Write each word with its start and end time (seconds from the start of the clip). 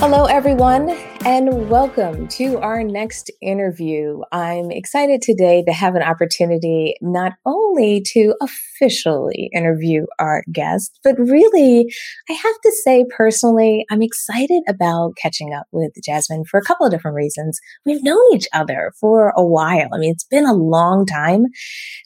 Hello, 0.00 0.26
everyone, 0.26 0.96
and 1.24 1.68
welcome 1.68 2.28
to 2.28 2.58
our 2.58 2.84
next 2.84 3.30
interview. 3.42 4.20
I'm 4.30 4.70
excited 4.70 5.20
today 5.20 5.64
to 5.64 5.72
have 5.72 5.96
an 5.96 6.02
opportunity 6.02 6.94
not 7.00 7.32
only 7.44 8.02
to 8.12 8.34
officially 8.40 9.50
interview 9.52 10.06
our 10.20 10.44
guest, 10.52 10.98
but 11.02 11.18
really, 11.18 11.86
I 12.30 12.32
have 12.32 12.54
to 12.62 12.72
say 12.84 13.04
personally, 13.16 13.84
I'm 13.90 14.02
excited 14.02 14.62
about 14.68 15.16
catching 15.20 15.52
up 15.52 15.66
with 15.72 15.92
Jasmin 16.04 16.44
for 16.44 16.58
a 16.58 16.64
couple 16.64 16.86
of 16.86 16.92
different 16.92 17.16
reasons. 17.16 17.58
We've 17.84 18.02
known 18.04 18.22
each 18.32 18.46
other 18.52 18.92
for 19.00 19.32
a 19.36 19.44
while. 19.44 19.88
I 19.92 19.98
mean, 19.98 20.12
it's 20.12 20.24
been 20.24 20.46
a 20.46 20.54
long 20.54 21.04
time 21.04 21.46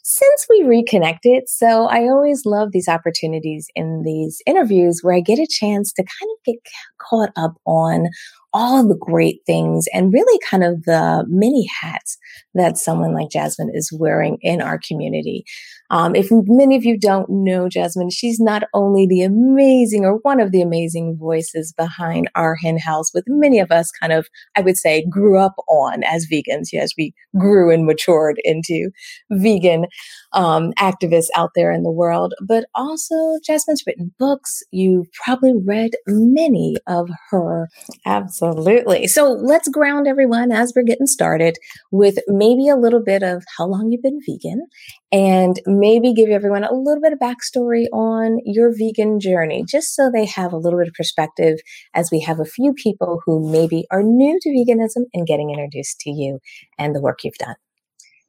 since 0.02 0.47
we 0.49 0.63
reconnected. 0.63 1.49
So 1.49 1.87
I 1.87 2.05
always 2.05 2.43
love 2.47 2.71
these 2.73 2.88
opportunities 2.88 3.66
in 3.74 4.02
these 4.05 4.41
interviews 4.47 5.01
where 5.02 5.15
I 5.15 5.21
get 5.21 5.38
a 5.38 5.47
chance 5.49 5.93
to 5.93 6.02
kind 6.02 6.30
of 6.30 6.45
get 6.45 6.57
caught 6.99 7.30
up 7.37 7.55
on 7.66 8.09
all 8.53 8.87
the 8.87 8.97
great 8.97 9.41
things 9.47 9.87
and 9.93 10.13
really 10.13 10.39
kind 10.45 10.65
of 10.65 10.85
the 10.85 11.25
many 11.29 11.67
hats 11.81 12.19
that 12.55 12.79
someone 12.79 13.15
like 13.15 13.31
Jasmin 13.31 13.71
is 13.73 13.91
wearing 13.93 14.39
in 14.41 14.61
our 14.61 14.79
community. 14.87 15.45
Um, 15.91 16.15
if 16.15 16.29
many 16.31 16.75
of 16.77 16.85
you 16.85 16.99
don't 16.99 17.29
know 17.29 17.69
Jasmin, 17.69 18.11
she's 18.11 18.41
not 18.41 18.63
only 18.73 19.07
the 19.07 19.23
amazing 19.23 20.07
or 20.07 20.19
one 20.23 20.41
of 20.41 20.51
the 20.51 20.63
amazing 20.63 21.19
voices 21.19 21.75
behind 21.77 22.30
our 22.35 22.55
hen 22.55 22.79
house, 22.79 23.13
with 23.13 23.25
many 23.27 23.59
of 23.59 23.71
us 23.71 23.91
kind 24.01 24.13
of, 24.13 24.27
I 24.57 24.63
would 24.63 24.79
say, 24.79 25.07
grew 25.11 25.39
up 25.39 25.55
on 25.69 26.03
as 26.05 26.27
vegans. 26.33 26.69
Yes, 26.73 26.93
we 26.97 27.13
grew 27.39 27.71
and 27.71 27.85
matured 27.85 28.41
into 28.43 28.91
vegan 29.30 29.87
um, 30.33 30.73
activists 30.79 31.29
out 31.37 31.51
there 31.55 31.71
in 31.71 31.83
the 31.83 31.93
world. 31.93 32.33
But 32.47 32.65
also, 32.75 33.15
Jasmin's 33.45 33.83
written 33.87 34.15
books. 34.19 34.63
You've 34.71 35.13
probably 35.25 35.53
read 35.63 35.91
many 36.07 36.77
of 36.87 37.11
her. 37.30 37.69
Absolutely. 38.07 39.09
So 39.09 39.33
let's 39.33 39.69
ground 39.69 40.07
everyone 40.07 40.53
as 40.53 40.73
we're 40.75 40.85
getting 40.85 41.07
started 41.07 41.59
with 41.91 42.19
maybe 42.43 42.68
a 42.68 42.76
little 42.76 43.02
bit 43.02 43.23
of 43.23 43.45
how 43.57 43.66
long 43.66 43.90
you've 43.90 44.02
been 44.02 44.21
vegan 44.26 44.66
and 45.12 45.60
maybe 45.66 46.12
give 46.12 46.29
everyone 46.29 46.65
a 46.65 46.73
little 46.73 47.01
bit 47.01 47.12
of 47.12 47.18
backstory 47.18 47.87
on 47.93 48.38
your 48.45 48.73
vegan 48.76 49.21
journey, 49.21 49.65
just 49.68 49.95
so 49.95 50.10
they 50.12 50.26
have 50.26 50.52
a 50.52 50.57
little 50.57 50.79
bit 50.79 50.88
of 50.88 50.95
perspective 50.95 51.59
as 51.95 52.10
we 52.10 52.21
have 52.21 52.40
a 52.40 52.45
few 52.45 52.73
people 52.73 53.21
who 53.24 53.51
maybe 53.51 53.84
are 53.90 54.02
new 54.02 54.38
to 54.40 54.49
veganism 54.49 55.04
and 55.15 55.26
getting 55.26 55.51
introduced 55.51 56.01
to 56.01 56.10
you 56.10 56.40
and 56.79 56.95
the 56.95 57.01
work 57.01 57.21
you've 57.23 57.34
done. 57.34 57.54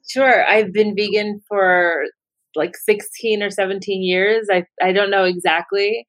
Sure. 0.08 0.46
I've 0.46 0.74
been 0.74 0.96
vegan 0.96 1.42
for 1.48 2.04
like 2.56 2.76
16 2.76 3.42
or 3.42 3.50
17 3.50 4.04
years. 4.04 4.48
I, 4.52 4.66
I 4.82 4.92
don't 4.92 5.10
know 5.10 5.24
exactly. 5.24 6.06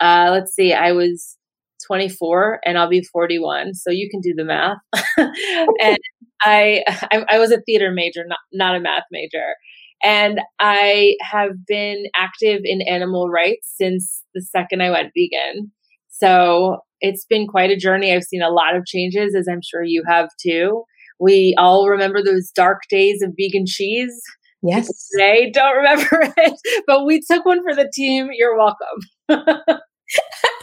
Uh, 0.00 0.28
let's 0.30 0.54
see, 0.54 0.72
I 0.72 0.92
was 0.92 1.37
24 1.86 2.60
and 2.64 2.78
I'll 2.78 2.88
be 2.88 3.02
41. 3.02 3.74
So 3.74 3.90
you 3.90 4.08
can 4.10 4.20
do 4.20 4.34
the 4.34 4.44
math. 4.44 4.78
and 5.18 5.98
I, 6.42 6.84
I, 6.88 7.24
I 7.30 7.38
was 7.38 7.50
a 7.52 7.60
theater 7.60 7.90
major, 7.92 8.24
not, 8.26 8.38
not 8.52 8.76
a 8.76 8.80
math 8.80 9.04
major. 9.10 9.54
And 10.02 10.40
I 10.60 11.16
have 11.22 11.66
been 11.66 12.04
active 12.16 12.60
in 12.64 12.82
animal 12.82 13.28
rights 13.28 13.72
since 13.76 14.22
the 14.34 14.42
second 14.42 14.82
I 14.82 14.90
went 14.90 15.12
vegan. 15.16 15.72
So 16.08 16.78
it's 17.00 17.24
been 17.24 17.46
quite 17.46 17.70
a 17.70 17.76
journey. 17.76 18.12
I've 18.12 18.22
seen 18.22 18.42
a 18.42 18.50
lot 18.50 18.76
of 18.76 18.86
changes, 18.86 19.34
as 19.34 19.46
I'm 19.50 19.60
sure 19.62 19.82
you 19.82 20.02
have 20.08 20.28
too. 20.40 20.84
We 21.20 21.54
all 21.58 21.88
remember 21.88 22.22
those 22.22 22.50
dark 22.50 22.82
days 22.88 23.22
of 23.22 23.34
vegan 23.38 23.64
cheese. 23.66 24.20
Yes. 24.62 24.88
They 25.16 25.50
don't 25.52 25.76
remember 25.76 26.32
it, 26.36 26.60
but 26.86 27.04
we 27.04 27.20
took 27.28 27.44
one 27.44 27.62
for 27.62 27.74
the 27.74 27.90
team. 27.92 28.28
You're 28.32 28.56
welcome. 28.56 29.78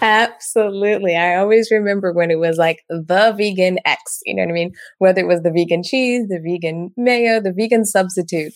Absolutely. 0.01 1.15
I 1.15 1.35
always 1.35 1.69
remember 1.71 2.11
when 2.11 2.31
it 2.31 2.39
was 2.39 2.57
like 2.57 2.83
the 2.89 3.33
vegan 3.37 3.79
X, 3.85 4.19
you 4.25 4.35
know 4.35 4.43
what 4.43 4.49
I 4.49 4.53
mean? 4.53 4.73
Whether 4.99 5.21
it 5.21 5.27
was 5.27 5.41
the 5.41 5.51
vegan 5.51 5.83
cheese, 5.83 6.27
the 6.27 6.39
vegan 6.39 6.91
mayo, 6.97 7.39
the 7.39 7.53
vegan 7.53 7.85
substitute 7.85 8.53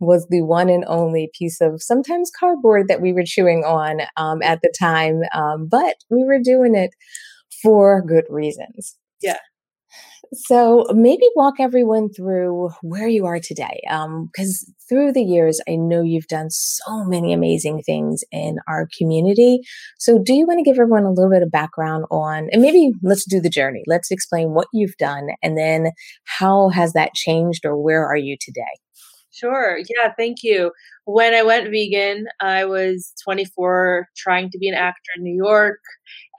was 0.00 0.26
the 0.30 0.42
one 0.42 0.68
and 0.68 0.84
only 0.88 1.30
piece 1.38 1.60
of 1.60 1.82
sometimes 1.82 2.30
cardboard 2.38 2.88
that 2.88 3.02
we 3.02 3.12
were 3.12 3.24
chewing 3.24 3.64
on 3.64 4.00
um, 4.16 4.42
at 4.42 4.60
the 4.62 4.72
time. 4.78 5.22
Um, 5.34 5.68
but 5.70 5.96
we 6.08 6.24
were 6.24 6.40
doing 6.42 6.74
it 6.74 6.90
for 7.62 8.02
good 8.02 8.24
reasons. 8.28 8.96
Yeah. 9.22 9.38
So 10.32 10.86
maybe 10.94 11.24
walk 11.34 11.54
everyone 11.58 12.12
through 12.12 12.70
where 12.82 13.08
you 13.08 13.26
are 13.26 13.40
today. 13.40 13.80
Because 13.82 14.66
um, 14.68 14.74
through 14.88 15.12
the 15.12 15.22
years, 15.22 15.60
I 15.68 15.74
know 15.74 16.02
you've 16.02 16.28
done 16.28 16.50
so 16.50 17.04
many 17.04 17.32
amazing 17.32 17.82
things 17.82 18.22
in 18.30 18.58
our 18.68 18.88
community. 18.96 19.60
So 19.98 20.18
do 20.18 20.32
you 20.32 20.46
want 20.46 20.58
to 20.58 20.62
give 20.62 20.78
everyone 20.78 21.04
a 21.04 21.10
little 21.10 21.30
bit 21.30 21.42
of 21.42 21.50
background 21.50 22.04
on, 22.10 22.48
and 22.52 22.62
maybe 22.62 22.92
let's 23.02 23.24
do 23.24 23.40
the 23.40 23.50
journey. 23.50 23.82
Let's 23.86 24.10
explain 24.10 24.50
what 24.50 24.68
you've 24.72 24.96
done 24.98 25.30
and 25.42 25.58
then 25.58 25.90
how 26.38 26.68
has 26.68 26.92
that 26.92 27.14
changed 27.14 27.64
or 27.64 27.76
where 27.76 28.06
are 28.06 28.16
you 28.16 28.36
today? 28.40 28.62
Sure. 29.32 29.78
Yeah, 29.78 30.12
thank 30.16 30.42
you. 30.42 30.72
When 31.12 31.34
I 31.34 31.42
went 31.42 31.72
vegan, 31.72 32.26
I 32.40 32.64
was 32.66 33.12
24, 33.24 34.06
trying 34.16 34.48
to 34.50 34.58
be 34.58 34.68
an 34.68 34.76
actor 34.76 35.10
in 35.16 35.24
New 35.24 35.34
York 35.34 35.80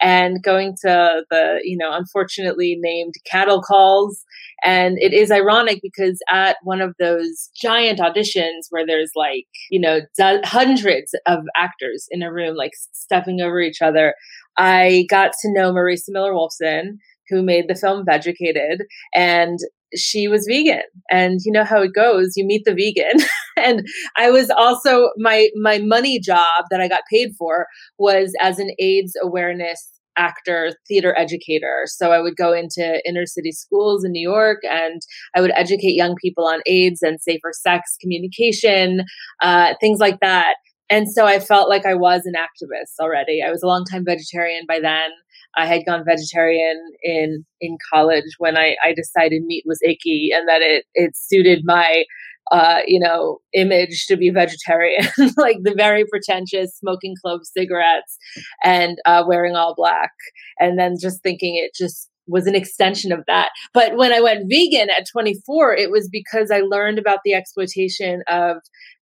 and 0.02 0.42
going 0.42 0.76
to 0.86 1.26
the, 1.30 1.60
you 1.66 1.76
know, 1.76 1.92
unfortunately 1.92 2.78
named 2.80 3.14
cattle 3.30 3.62
calls. 3.62 4.24
And 4.64 4.98
it 5.00 5.12
is 5.12 5.30
ironic 5.30 5.82
because 5.84 6.22
at 6.30 6.56
one 6.64 6.80
of 6.80 6.96
those 7.02 7.50
giant 7.62 8.00
auditions 8.00 8.68
where 8.70 8.86
there's 8.88 9.12
like, 9.14 9.44
you 9.72 9.80
know, 9.80 10.00
hundreds 10.18 11.12
of 11.28 11.40
actors 11.58 12.06
in 12.10 12.24
a 12.24 12.32
room, 12.32 12.56
like 12.56 12.72
stepping 12.94 13.42
over 13.42 13.60
each 13.60 13.82
other, 13.82 14.14
I 14.58 15.06
got 15.10 15.34
to 15.42 15.52
know 15.52 15.74
Marisa 15.74 16.10
Miller 16.10 16.32
Wolfson, 16.32 16.98
who 17.32 17.42
made 17.42 17.68
the 17.68 17.76
film 17.76 18.06
Vegucated. 18.06 18.82
And 19.16 19.60
she 19.96 20.28
was 20.28 20.46
vegan. 20.48 20.84
And 21.10 21.40
you 21.44 21.52
know 21.52 21.64
how 21.64 21.82
it 21.82 21.94
goes 21.94 22.34
you 22.36 22.46
meet 22.46 22.64
the 22.66 22.74
vegan. 22.74 23.26
And 23.58 23.86
i 24.18 24.32
was 24.32 24.50
also 24.50 25.10
my 25.18 25.50
my 25.62 25.78
money 25.78 26.20
job 26.20 26.66
that 26.72 26.80
i 26.80 26.88
got 26.88 27.02
paid 27.12 27.34
for 27.38 27.68
was 28.00 28.34
as 28.40 28.60
an 28.60 28.72
aids 28.80 29.14
awareness 29.22 29.90
actor 30.18 30.72
theater 30.88 31.14
educator. 31.18 31.84
So 31.86 32.12
i 32.12 32.22
would 32.22 32.38
go 32.38 32.54
into 32.54 33.02
inner 33.06 33.26
city 33.26 33.52
schools 33.52 34.06
in 34.06 34.14
new 34.14 34.28
york 34.28 34.60
and 34.64 35.02
i 35.36 35.42
would 35.42 35.52
educate 35.56 35.96
young 35.96 36.16
people 36.16 36.48
on 36.48 36.62
aids 36.66 37.02
and 37.02 37.22
safer 37.22 37.52
sex 37.54 37.98
communication 38.00 39.04
uh, 39.44 39.74
things 39.82 40.00
like 40.00 40.20
that. 40.22 40.56
And 40.90 41.12
so 41.12 41.26
i 41.26 41.40
felt 41.40 41.70
like 41.70 41.86
i 41.86 41.94
was 41.94 42.26
an 42.26 42.34
activist 42.36 43.00
already. 43.02 43.44
I 43.46 43.52
was 43.52 43.62
a 43.62 43.68
long 43.68 43.86
time 43.86 44.06
vegetarian 44.06 44.66
by 44.66 44.80
then 44.80 45.10
I 45.58 45.66
had 45.66 45.86
gone 45.86 46.04
vegetarian 46.06 46.78
in 47.04 47.46
in 47.60 47.78
college 47.94 48.36
when 48.38 48.58
I, 48.58 48.76
I 48.84 48.94
decided 48.94 49.44
meat 49.44 49.64
was 49.66 49.80
icky 49.84 50.30
and 50.34 50.48
that 50.48 50.62
it 50.62 50.86
it 50.94 51.16
suited 51.16 51.62
my 51.64 52.06
uh, 52.52 52.80
you 52.86 53.00
know 53.00 53.40
image 53.54 54.06
to 54.08 54.18
be 54.18 54.30
vegetarian, 54.30 55.08
like 55.38 55.58
the 55.64 55.74
very 55.76 56.06
pretentious 56.06 56.76
smoking 56.76 57.16
clove 57.22 57.42
cigarettes 57.44 58.18
and 58.64 58.98
uh, 59.06 59.24
wearing 59.28 59.56
all 59.56 59.74
black, 59.76 60.12
and 60.60 60.78
then 60.78 60.96
just 61.00 61.22
thinking 61.24 61.56
it 61.56 61.72
just 61.76 62.10
was 62.28 62.48
an 62.48 62.56
extension 62.56 63.12
of 63.12 63.24
that. 63.28 63.50
But 63.74 63.98
when 63.98 64.14
I 64.14 64.22
went 64.22 64.50
vegan 64.50 64.90
at 64.90 65.06
24, 65.12 65.76
it 65.76 65.92
was 65.92 66.10
because 66.12 66.52
I 66.52 66.60
learned 66.60 67.00
about 67.00 67.20
the 67.26 67.34
exploitation 67.34 68.22
of 68.28 68.58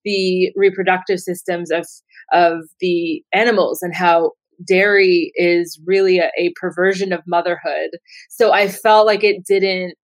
the 0.05 0.51
reproductive 0.55 1.19
systems 1.19 1.71
of 1.71 1.87
of 2.31 2.61
the 2.79 3.23
animals 3.33 3.81
and 3.81 3.95
how 3.95 4.33
dairy 4.65 5.31
is 5.35 5.79
really 5.85 6.19
a, 6.19 6.29
a 6.37 6.51
perversion 6.59 7.13
of 7.13 7.21
motherhood. 7.27 7.91
So 8.29 8.51
I 8.51 8.67
felt 8.67 9.05
like 9.05 9.23
it 9.23 9.45
didn't 9.45 9.95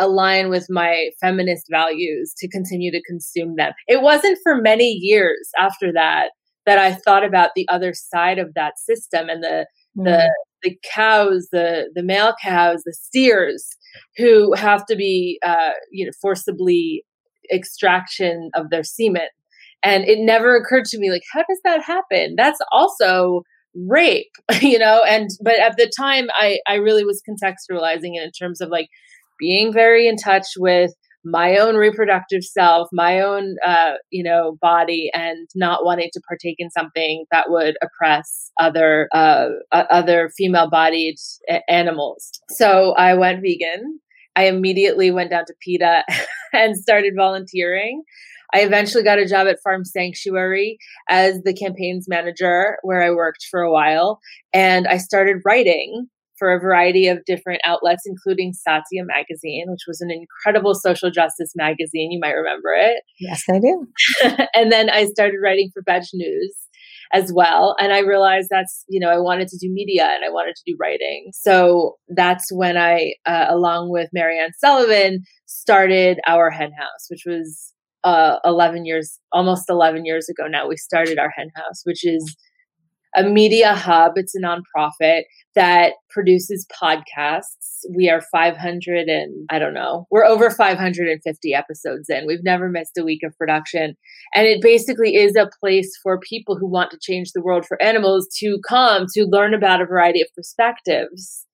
align 0.00 0.48
with 0.48 0.66
my 0.68 1.10
feminist 1.20 1.66
values 1.70 2.34
to 2.38 2.48
continue 2.48 2.90
to 2.90 3.02
consume 3.02 3.56
them. 3.56 3.72
It 3.86 4.02
wasn't 4.02 4.38
for 4.42 4.60
many 4.60 4.90
years 4.90 5.48
after 5.58 5.92
that 5.92 6.30
that 6.66 6.78
I 6.78 6.92
thought 6.92 7.24
about 7.24 7.50
the 7.54 7.66
other 7.70 7.94
side 7.94 8.38
of 8.38 8.52
that 8.54 8.78
system 8.78 9.28
and 9.28 9.42
the 9.42 9.66
mm. 9.96 10.04
the 10.04 10.30
the 10.62 10.76
cows, 10.92 11.48
the 11.52 11.90
the 11.94 12.02
male 12.02 12.34
cows, 12.42 12.82
the 12.84 12.92
steers 12.92 13.68
who 14.16 14.52
have 14.54 14.84
to 14.86 14.96
be 14.96 15.38
uh, 15.44 15.70
you 15.90 16.04
know 16.04 16.12
forcibly 16.20 17.04
extraction 17.52 18.50
of 18.54 18.70
their 18.70 18.84
semen. 18.84 19.28
And 19.84 20.04
it 20.04 20.18
never 20.18 20.56
occurred 20.56 20.84
to 20.86 20.98
me 20.98 21.10
like 21.10 21.22
how 21.32 21.44
does 21.48 21.60
that 21.64 21.82
happen? 21.82 22.34
That's 22.36 22.60
also 22.72 23.42
rape 23.86 24.32
you 24.60 24.78
know 24.78 25.02
and 25.06 25.28
but 25.42 25.58
at 25.58 25.76
the 25.76 25.90
time 25.98 26.28
i 26.34 26.58
i 26.66 26.74
really 26.74 27.04
was 27.04 27.22
contextualizing 27.28 28.14
it 28.14 28.22
in 28.22 28.30
terms 28.32 28.60
of 28.60 28.70
like 28.70 28.88
being 29.38 29.72
very 29.72 30.08
in 30.08 30.16
touch 30.16 30.46
with 30.56 30.92
my 31.24 31.56
own 31.56 31.74
reproductive 31.74 32.42
self 32.42 32.88
my 32.92 33.20
own 33.20 33.56
uh 33.66 33.92
you 34.10 34.22
know 34.22 34.56
body 34.60 35.10
and 35.12 35.48
not 35.54 35.84
wanting 35.84 36.08
to 36.12 36.20
partake 36.28 36.56
in 36.58 36.70
something 36.70 37.24
that 37.30 37.50
would 37.50 37.76
oppress 37.82 38.50
other 38.58 39.08
uh, 39.12 39.48
other 39.72 40.30
female 40.36 40.70
bodied 40.70 41.16
animals. 41.68 42.30
So 42.50 42.94
i 42.96 43.14
went 43.14 43.42
vegan. 43.42 44.00
I 44.36 44.44
immediately 44.44 45.10
went 45.10 45.30
down 45.30 45.46
to 45.46 45.54
PETA 45.60 46.04
and 46.52 46.76
started 46.76 47.14
volunteering 47.16 48.04
I 48.54 48.60
eventually 48.60 49.04
got 49.04 49.18
a 49.18 49.26
job 49.26 49.46
at 49.46 49.60
Farm 49.62 49.84
Sanctuary 49.84 50.78
as 51.08 51.40
the 51.42 51.54
campaigns 51.54 52.06
manager, 52.08 52.78
where 52.82 53.02
I 53.02 53.10
worked 53.10 53.46
for 53.50 53.60
a 53.60 53.72
while. 53.72 54.20
And 54.52 54.86
I 54.86 54.96
started 54.98 55.42
writing 55.44 56.08
for 56.38 56.54
a 56.54 56.60
variety 56.60 57.08
of 57.08 57.24
different 57.26 57.60
outlets, 57.64 58.04
including 58.06 58.52
Satya 58.52 59.04
Magazine, 59.04 59.66
which 59.68 59.82
was 59.86 60.00
an 60.00 60.10
incredible 60.10 60.74
social 60.74 61.10
justice 61.10 61.52
magazine. 61.56 62.12
You 62.12 62.20
might 62.20 62.32
remember 62.32 62.70
it. 62.74 63.02
Yes, 63.18 63.42
I 63.50 63.58
do. 63.58 63.86
and 64.54 64.70
then 64.70 64.88
I 64.88 65.06
started 65.06 65.38
writing 65.42 65.70
for 65.74 65.82
Veg 65.84 66.04
News 66.14 66.54
as 67.12 67.32
well. 67.32 67.74
And 67.80 67.92
I 67.92 68.00
realized 68.00 68.48
that's, 68.50 68.84
you 68.88 69.00
know, 69.00 69.08
I 69.08 69.18
wanted 69.18 69.48
to 69.48 69.58
do 69.58 69.72
media 69.72 70.04
and 70.04 70.24
I 70.24 70.30
wanted 70.30 70.54
to 70.56 70.62
do 70.66 70.76
writing. 70.78 71.30
So 71.32 71.96
that's 72.08 72.46
when 72.52 72.76
I, 72.76 73.14
uh, 73.26 73.46
along 73.48 73.90
with 73.90 74.10
Mariann 74.12 74.50
Sullivan, 74.58 75.24
started 75.46 76.20
Our 76.26 76.50
Hen 76.50 76.72
House, 76.78 77.06
which 77.08 77.22
was 77.26 77.72
uh, 78.04 78.36
11 78.44 78.86
years, 78.86 79.18
almost 79.32 79.68
11 79.68 80.04
years 80.04 80.28
ago 80.28 80.46
now, 80.46 80.68
we 80.68 80.76
started 80.76 81.18
our 81.18 81.30
hen 81.36 81.50
house, 81.54 81.82
which 81.84 82.06
is 82.06 82.36
a 83.16 83.24
media 83.24 83.74
hub. 83.74 84.12
It's 84.16 84.34
a 84.34 84.40
nonprofit 84.40 85.22
that 85.54 85.94
produces 86.10 86.66
podcasts. 86.80 87.80
We 87.94 88.08
are 88.08 88.20
500 88.20 89.08
and 89.08 89.46
I 89.50 89.58
don't 89.58 89.74
know, 89.74 90.06
we're 90.10 90.24
over 90.24 90.50
550 90.50 91.54
episodes 91.54 92.08
in. 92.08 92.26
We've 92.26 92.44
never 92.44 92.68
missed 92.68 92.98
a 92.98 93.04
week 93.04 93.22
of 93.24 93.36
production. 93.36 93.96
And 94.34 94.46
it 94.46 94.60
basically 94.62 95.16
is 95.16 95.36
a 95.36 95.50
place 95.60 95.98
for 96.02 96.20
people 96.20 96.56
who 96.56 96.68
want 96.68 96.90
to 96.90 96.98
change 97.00 97.32
the 97.32 97.42
world 97.42 97.66
for 97.66 97.82
animals 97.82 98.28
to 98.38 98.58
come 98.68 99.06
to 99.14 99.24
learn 99.24 99.54
about 99.54 99.80
a 99.80 99.86
variety 99.86 100.20
of 100.20 100.28
perspectives. 100.34 101.44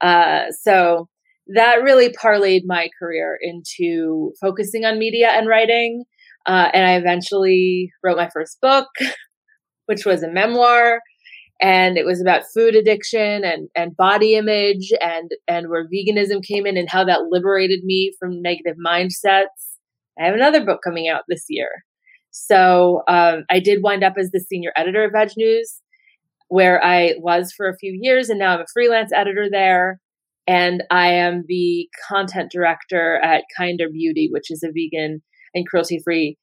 Uh, 0.00 0.44
so 0.62 1.08
that 1.54 1.82
really 1.82 2.10
parlayed 2.10 2.62
my 2.64 2.88
career 2.98 3.38
into 3.40 4.32
focusing 4.40 4.84
on 4.84 4.98
media 4.98 5.30
and 5.30 5.48
writing. 5.48 6.04
Uh, 6.46 6.68
and 6.72 6.86
I 6.86 6.94
eventually 6.94 7.90
wrote 8.04 8.16
my 8.16 8.28
first 8.32 8.58
book, 8.60 8.86
which 9.86 10.06
was 10.06 10.22
a 10.22 10.30
memoir. 10.30 11.00
And 11.60 11.98
it 11.98 12.06
was 12.06 12.20
about 12.20 12.44
food 12.54 12.74
addiction 12.74 13.44
and, 13.44 13.68
and 13.74 13.96
body 13.96 14.34
image 14.34 14.92
and, 15.00 15.30
and 15.46 15.68
where 15.68 15.86
veganism 15.86 16.42
came 16.42 16.66
in 16.66 16.78
and 16.78 16.88
how 16.88 17.04
that 17.04 17.26
liberated 17.28 17.84
me 17.84 18.14
from 18.18 18.40
negative 18.40 18.76
mindsets. 18.84 19.44
I 20.18 20.26
have 20.26 20.34
another 20.34 20.64
book 20.64 20.80
coming 20.82 21.08
out 21.08 21.24
this 21.28 21.44
year. 21.48 21.68
So 22.30 23.02
um, 23.08 23.44
I 23.50 23.60
did 23.60 23.82
wind 23.82 24.04
up 24.04 24.14
as 24.16 24.30
the 24.30 24.40
senior 24.40 24.72
editor 24.76 25.04
of 25.04 25.12
Veg 25.12 25.30
News, 25.36 25.82
where 26.48 26.82
I 26.82 27.14
was 27.18 27.52
for 27.54 27.68
a 27.68 27.76
few 27.76 27.98
years, 28.00 28.28
and 28.28 28.38
now 28.38 28.54
I'm 28.54 28.60
a 28.60 28.66
freelance 28.72 29.12
editor 29.12 29.48
there 29.50 30.00
and 30.50 30.82
I 30.90 31.12
am 31.12 31.44
the 31.46 31.88
content 32.08 32.50
director 32.50 33.20
at 33.22 33.44
Kinder 33.56 33.88
Beauty, 33.88 34.28
which 34.32 34.50
is 34.50 34.64
a 34.64 34.72
vegan 34.72 35.22
and 35.54 35.64
cruelty 35.68 36.00
free 36.02 36.36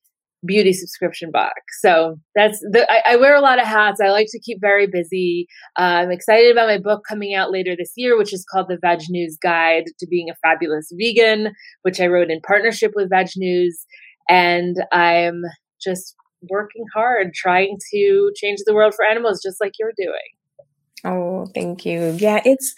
beauty 0.45 0.71
subscription 0.71 1.29
box. 1.29 1.51
So 1.81 2.15
that's 2.33 2.59
the, 2.71 2.89
I, 2.89 3.13
I, 3.13 3.15
wear 3.17 3.35
a 3.35 3.41
lot 3.41 3.59
of 3.59 3.67
hats. 3.67 3.99
I 3.99 4.11
like 4.11 4.27
to 4.29 4.39
keep 4.39 4.59
very 4.61 4.87
busy. 4.87 5.45
Uh, 5.77 6.03
I'm 6.03 6.11
excited 6.11 6.53
about 6.53 6.67
my 6.67 6.77
book 6.77 7.01
coming 7.09 7.35
out 7.35 7.51
later 7.51 7.75
this 7.77 7.91
year, 7.97 8.17
which 8.17 8.33
is 8.33 8.45
called 8.49 8.67
The 8.69 8.77
Veg 8.81 8.99
News 9.09 9.37
Guide 9.43 9.85
to 9.99 10.07
Being 10.07 10.29
a 10.29 10.35
Fabulous 10.35 10.89
Vegan, 10.97 11.51
which 11.81 11.99
I 11.99 12.07
wrote 12.07 12.29
in 12.29 12.39
partnership 12.47 12.93
with 12.95 13.09
Veg 13.09 13.27
News. 13.35 13.85
And 14.29 14.77
I'm 14.93 15.41
just 15.83 16.15
working 16.49 16.85
hard 16.93 17.33
trying 17.33 17.77
to 17.91 18.31
change 18.37 18.59
the 18.65 18.73
world 18.73 18.93
for 18.95 19.03
animals, 19.03 19.41
just 19.43 19.57
like 19.59 19.73
you're 19.77 19.91
doing. 19.97 20.13
Oh, 21.03 21.47
thank 21.53 21.85
you. 21.85 22.15
Yeah, 22.19 22.39
it's 22.45 22.73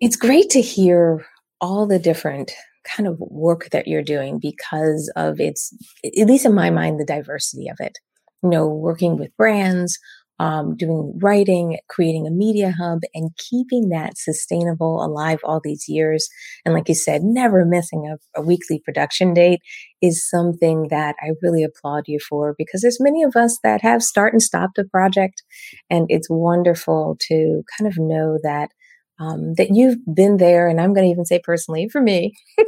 it's 0.00 0.16
great 0.16 0.50
to 0.50 0.60
hear 0.60 1.26
all 1.60 1.86
the 1.86 1.98
different 1.98 2.52
kind 2.84 3.08
of 3.08 3.18
work 3.18 3.70
that 3.70 3.88
you're 3.88 4.02
doing 4.02 4.38
because 4.38 5.12
of 5.16 5.40
its, 5.40 5.74
at 6.04 6.26
least 6.26 6.46
in 6.46 6.54
my 6.54 6.70
mind, 6.70 7.00
the 7.00 7.04
diversity 7.04 7.68
of 7.68 7.76
it. 7.80 7.98
You 8.42 8.50
know, 8.50 8.68
working 8.68 9.16
with 9.16 9.36
brands, 9.36 9.98
um, 10.38 10.76
doing 10.76 11.18
writing, 11.20 11.78
creating 11.88 12.26
a 12.26 12.30
media 12.30 12.70
hub, 12.70 13.00
and 13.14 13.30
keeping 13.38 13.88
that 13.88 14.18
sustainable 14.18 15.02
alive 15.02 15.38
all 15.42 15.60
these 15.62 15.88
years. 15.88 16.28
And 16.64 16.74
like 16.74 16.88
you 16.88 16.94
said, 16.94 17.22
never 17.22 17.64
missing 17.64 18.06
a, 18.06 18.40
a, 18.40 18.42
weekly 18.42 18.80
production 18.84 19.32
date 19.32 19.60
is 20.02 20.28
something 20.28 20.88
that 20.90 21.16
I 21.22 21.30
really 21.40 21.64
applaud 21.64 22.04
you 22.06 22.20
for 22.20 22.54
because 22.58 22.82
there's 22.82 23.00
many 23.00 23.22
of 23.22 23.34
us 23.34 23.58
that 23.62 23.80
have 23.80 24.02
start 24.02 24.34
and 24.34 24.42
stopped 24.42 24.78
a 24.78 24.84
project. 24.84 25.42
And 25.88 26.06
it's 26.10 26.28
wonderful 26.28 27.16
to 27.28 27.62
kind 27.78 27.90
of 27.90 27.98
know 27.98 28.38
that 28.42 28.70
um, 29.18 29.54
that 29.54 29.68
you've 29.70 29.98
been 30.14 30.36
there, 30.36 30.68
and 30.68 30.80
I'm 30.80 30.92
going 30.92 31.06
to 31.06 31.10
even 31.10 31.24
say 31.24 31.40
personally 31.42 31.88
for 31.88 32.00
me, 32.00 32.34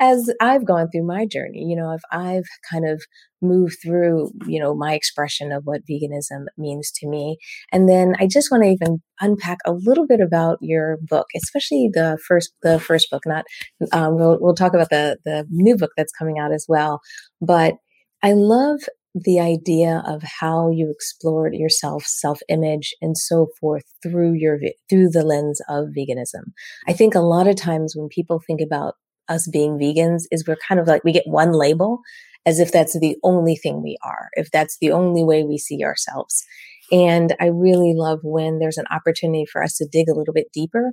as 0.00 0.32
I've 0.40 0.64
gone 0.64 0.88
through 0.90 1.06
my 1.06 1.26
journey. 1.26 1.64
You 1.64 1.76
know, 1.76 1.92
if 1.92 2.02
I've 2.10 2.44
kind 2.70 2.88
of 2.88 3.02
moved 3.40 3.76
through, 3.82 4.30
you 4.46 4.60
know, 4.60 4.74
my 4.74 4.94
expression 4.94 5.52
of 5.52 5.62
what 5.64 5.82
veganism 5.90 6.44
means 6.56 6.90
to 6.96 7.08
me, 7.08 7.38
and 7.72 7.88
then 7.88 8.14
I 8.18 8.26
just 8.26 8.50
want 8.50 8.64
to 8.64 8.70
even 8.70 9.02
unpack 9.20 9.58
a 9.64 9.72
little 9.72 10.06
bit 10.06 10.20
about 10.20 10.58
your 10.60 10.98
book, 11.02 11.26
especially 11.36 11.90
the 11.92 12.18
first 12.26 12.52
the 12.62 12.80
first 12.80 13.10
book. 13.10 13.22
Not 13.26 13.44
um, 13.92 14.16
we'll 14.16 14.38
we'll 14.40 14.54
talk 14.54 14.74
about 14.74 14.90
the 14.90 15.18
the 15.24 15.46
new 15.50 15.76
book 15.76 15.90
that's 15.96 16.12
coming 16.12 16.38
out 16.38 16.52
as 16.52 16.66
well, 16.68 17.00
but 17.40 17.74
I 18.22 18.32
love 18.34 18.80
the 19.14 19.40
idea 19.40 20.02
of 20.06 20.22
how 20.22 20.70
you 20.70 20.90
explored 20.90 21.54
yourself, 21.54 22.04
self-image 22.04 22.94
and 23.02 23.16
so 23.16 23.48
forth 23.60 23.84
through 24.02 24.32
your 24.32 24.58
through 24.88 25.10
the 25.10 25.22
lens 25.22 25.60
of 25.68 25.88
veganism. 25.96 26.52
I 26.88 26.92
think 26.92 27.14
a 27.14 27.20
lot 27.20 27.46
of 27.46 27.56
times 27.56 27.94
when 27.94 28.08
people 28.08 28.40
think 28.46 28.60
about 28.60 28.94
us 29.28 29.48
being 29.48 29.78
vegans 29.78 30.22
is 30.30 30.46
we're 30.46 30.56
kind 30.56 30.80
of 30.80 30.86
like 30.86 31.04
we 31.04 31.12
get 31.12 31.26
one 31.26 31.52
label 31.52 32.00
as 32.44 32.58
if 32.58 32.72
that's 32.72 32.98
the 32.98 33.16
only 33.22 33.54
thing 33.54 33.82
we 33.82 33.96
are, 34.02 34.28
if 34.34 34.50
that's 34.50 34.78
the 34.80 34.90
only 34.90 35.22
way 35.22 35.44
we 35.44 35.58
see 35.58 35.84
ourselves. 35.84 36.44
And 36.90 37.36
I 37.40 37.46
really 37.46 37.94
love 37.94 38.18
when 38.22 38.58
there's 38.58 38.78
an 38.78 38.86
opportunity 38.90 39.46
for 39.46 39.62
us 39.62 39.76
to 39.76 39.86
dig 39.90 40.08
a 40.08 40.14
little 40.14 40.34
bit 40.34 40.48
deeper 40.52 40.92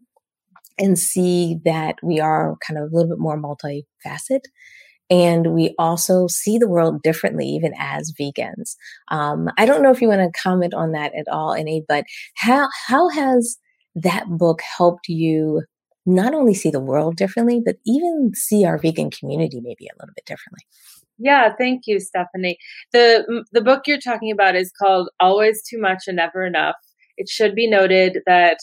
and 0.78 0.98
see 0.98 1.58
that 1.66 1.96
we 2.04 2.20
are 2.20 2.56
kind 2.66 2.78
of 2.78 2.92
a 2.92 2.96
little 2.96 3.10
bit 3.10 3.20
more 3.20 3.38
multifaceted 3.38 4.42
and 5.10 5.54
we 5.54 5.74
also 5.80 6.28
see 6.28 6.58
the 6.58 6.68
world 6.68 7.02
differently, 7.02 7.46
even 7.48 7.74
as 7.78 8.14
vegans. 8.14 8.76
Um, 9.10 9.50
I 9.58 9.66
don't 9.66 9.82
know 9.82 9.92
if 9.92 10.02
you 10.02 10.08
want 10.08 10.22
to 10.22 10.40
comment 10.40 10.74
on 10.74 10.92
that 10.92 11.14
at 11.16 11.28
all, 11.28 11.54
Annie, 11.54 11.84
but 11.88 12.06
how 12.36 12.70
how 12.88 13.10
has 13.10 13.58
that 13.96 14.26
book 14.30 14.62
helped 14.62 15.08
you 15.08 15.64
not 16.06 16.34
only 16.34 16.54
see 16.54 16.70
the 16.70 16.80
world 16.80 17.16
differently, 17.16 17.62
but 17.64 17.78
even 17.86 18.32
see 18.34 18.66
our 18.66 18.78
vegan 18.78 19.12
community 19.12 19.60
maybe 19.62 19.88
a 19.88 19.98
little 20.00 20.14
bit 20.16 20.26
differently? 20.26 20.64
Yeah, 21.18 21.54
thank 21.58 21.82
you, 21.86 22.00
Stephanie. 22.00 22.58
the 22.94 23.44
The 23.52 23.62
book 23.62 23.84
you're 23.88 24.00
talking 24.00 24.32
about 24.32 24.56
is 24.56 24.72
called 24.80 25.10
"Always 25.20 25.62
Too 25.64 25.80
Much 25.80 26.04
and 26.08 26.18
Never 26.18 26.46
Enough." 26.46 26.76
It 27.18 27.28
should 27.28 27.56
be 27.56 27.68
noted 27.68 28.20
that 28.26 28.60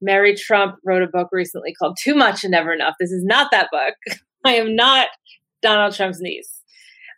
Mary 0.00 0.34
Trump 0.34 0.76
wrote 0.84 1.02
a 1.02 1.08
book 1.08 1.28
recently 1.32 1.74
called 1.74 1.96
"Too 2.00 2.14
Much 2.14 2.44
and 2.44 2.52
Never 2.52 2.72
Enough." 2.72 2.94
This 3.00 3.10
is 3.10 3.24
not 3.24 3.50
that 3.50 3.68
book. 3.72 3.94
I 4.44 4.54
am 4.54 4.76
not 4.76 5.08
Donald 5.62 5.94
Trump's 5.94 6.20
niece. 6.20 6.62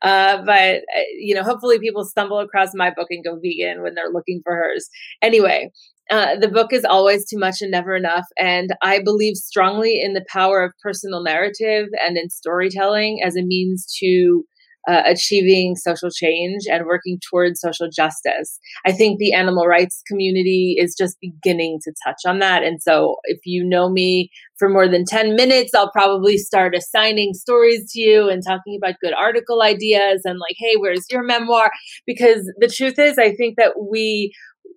Uh, 0.03 0.43
but 0.45 0.77
uh, 0.77 1.09
you 1.19 1.35
know, 1.35 1.43
hopefully 1.43 1.79
people 1.79 2.05
stumble 2.05 2.39
across 2.39 2.71
my 2.75 2.91
book 2.91 3.09
and 3.11 3.25
go 3.25 3.39
vegan 3.43 3.83
when 3.83 3.95
they're 3.95 4.13
looking 4.13 4.41
for 4.45 4.55
hers. 4.55 4.89
Anyway, 5.23 5.71
uh, 6.11 6.37
the 6.37 6.49
book 6.49 6.73
is 6.73 6.85
always 6.85 7.29
too 7.29 7.39
much 7.39 7.61
and 7.61 7.71
never 7.71 7.97
enough, 7.97 8.25
and 8.39 8.71
I 8.83 9.03
believe 9.03 9.37
strongly 9.37 10.01
in 10.01 10.15
the 10.15 10.25
power 10.29 10.63
of 10.63 10.73
personal 10.83 11.23
narrative 11.23 11.89
and 12.01 12.17
in 12.17 12.31
storytelling 12.31 13.21
as 13.25 13.37
a 13.37 13.43
means 13.43 13.87
to 13.99 14.45
uh, 14.89 15.03
achieving 15.05 15.77
social 15.77 16.11
change 16.11 16.63
and 16.71 16.87
working 16.87 17.21
towards 17.29 17.61
social 17.61 17.89
justice. 17.95 18.59
I 18.87 18.93
think 18.93 19.19
the 19.19 19.35
animal 19.35 19.67
rights 19.67 20.03
community 20.07 20.77
is 20.79 20.95
just 20.97 21.19
beginning 21.21 21.79
to 21.85 21.93
touch 22.05 22.23
on 22.27 22.39
that. 22.39 22.63
And 22.63 22.81
so, 22.81 23.17
if 23.25 23.41
you 23.45 23.63
know 23.65 23.91
me 23.91 24.31
for 24.59 24.69
more 24.69 24.89
than 24.89 25.05
10 25.05 25.37
minutes, 25.37 25.75
I'll 25.75 25.93
probably 25.93 26.39
start 26.39 26.75
assigning 26.75 27.35
stories 27.35 27.93
to 27.93 28.01
you 28.01 28.29
and 28.31 28.43
talking 28.45 28.79
about 28.83 28.99
good 29.01 29.13
article 29.13 29.63
ideas 29.63 30.23
and, 30.25 30.39
like, 30.39 30.57
hey, 30.59 30.77
where's 30.77 31.05
your 31.11 31.23
memoir? 31.23 31.71
Because 32.07 32.51
the 32.59 32.69
truth 32.69 32.99
is, 32.99 33.19
I 33.19 33.35
think 33.35 33.57
that 33.59 33.75
we, 33.91 34.33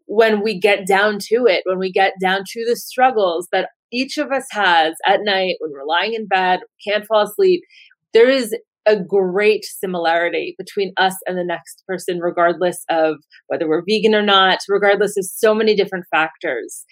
when 0.07 0.43
we 0.43 0.59
get 0.59 0.85
down 0.85 1.19
to 1.29 1.45
it, 1.45 1.61
when 1.65 1.79
we 1.79 1.91
get 1.91 2.13
down 2.21 2.41
to 2.51 2.65
the 2.67 2.75
struggles 2.75 3.47
that 3.53 3.69
each 3.93 4.17
of 4.17 4.31
us 4.31 4.47
has 4.51 4.95
at 5.07 5.21
night 5.23 5.55
when 5.59 5.71
we're 5.71 5.85
lying 5.85 6.13
in 6.13 6.27
bed, 6.27 6.59
can't 6.85 7.05
fall 7.05 7.23
asleep, 7.23 7.61
there 8.13 8.29
is 8.29 8.53
a 8.85 8.97
great 8.97 9.63
similarity 9.63 10.55
between 10.57 10.93
us 10.97 11.15
and 11.27 11.37
the 11.37 11.43
next 11.43 11.83
person, 11.87 12.19
regardless 12.19 12.83
of 12.89 13.17
whether 13.47 13.67
we're 13.67 13.83
vegan 13.87 14.15
or 14.15 14.21
not, 14.21 14.59
regardless 14.67 15.17
of 15.17 15.25
so 15.25 15.53
many 15.53 15.75
different 15.75 16.05
factors. 16.11 16.83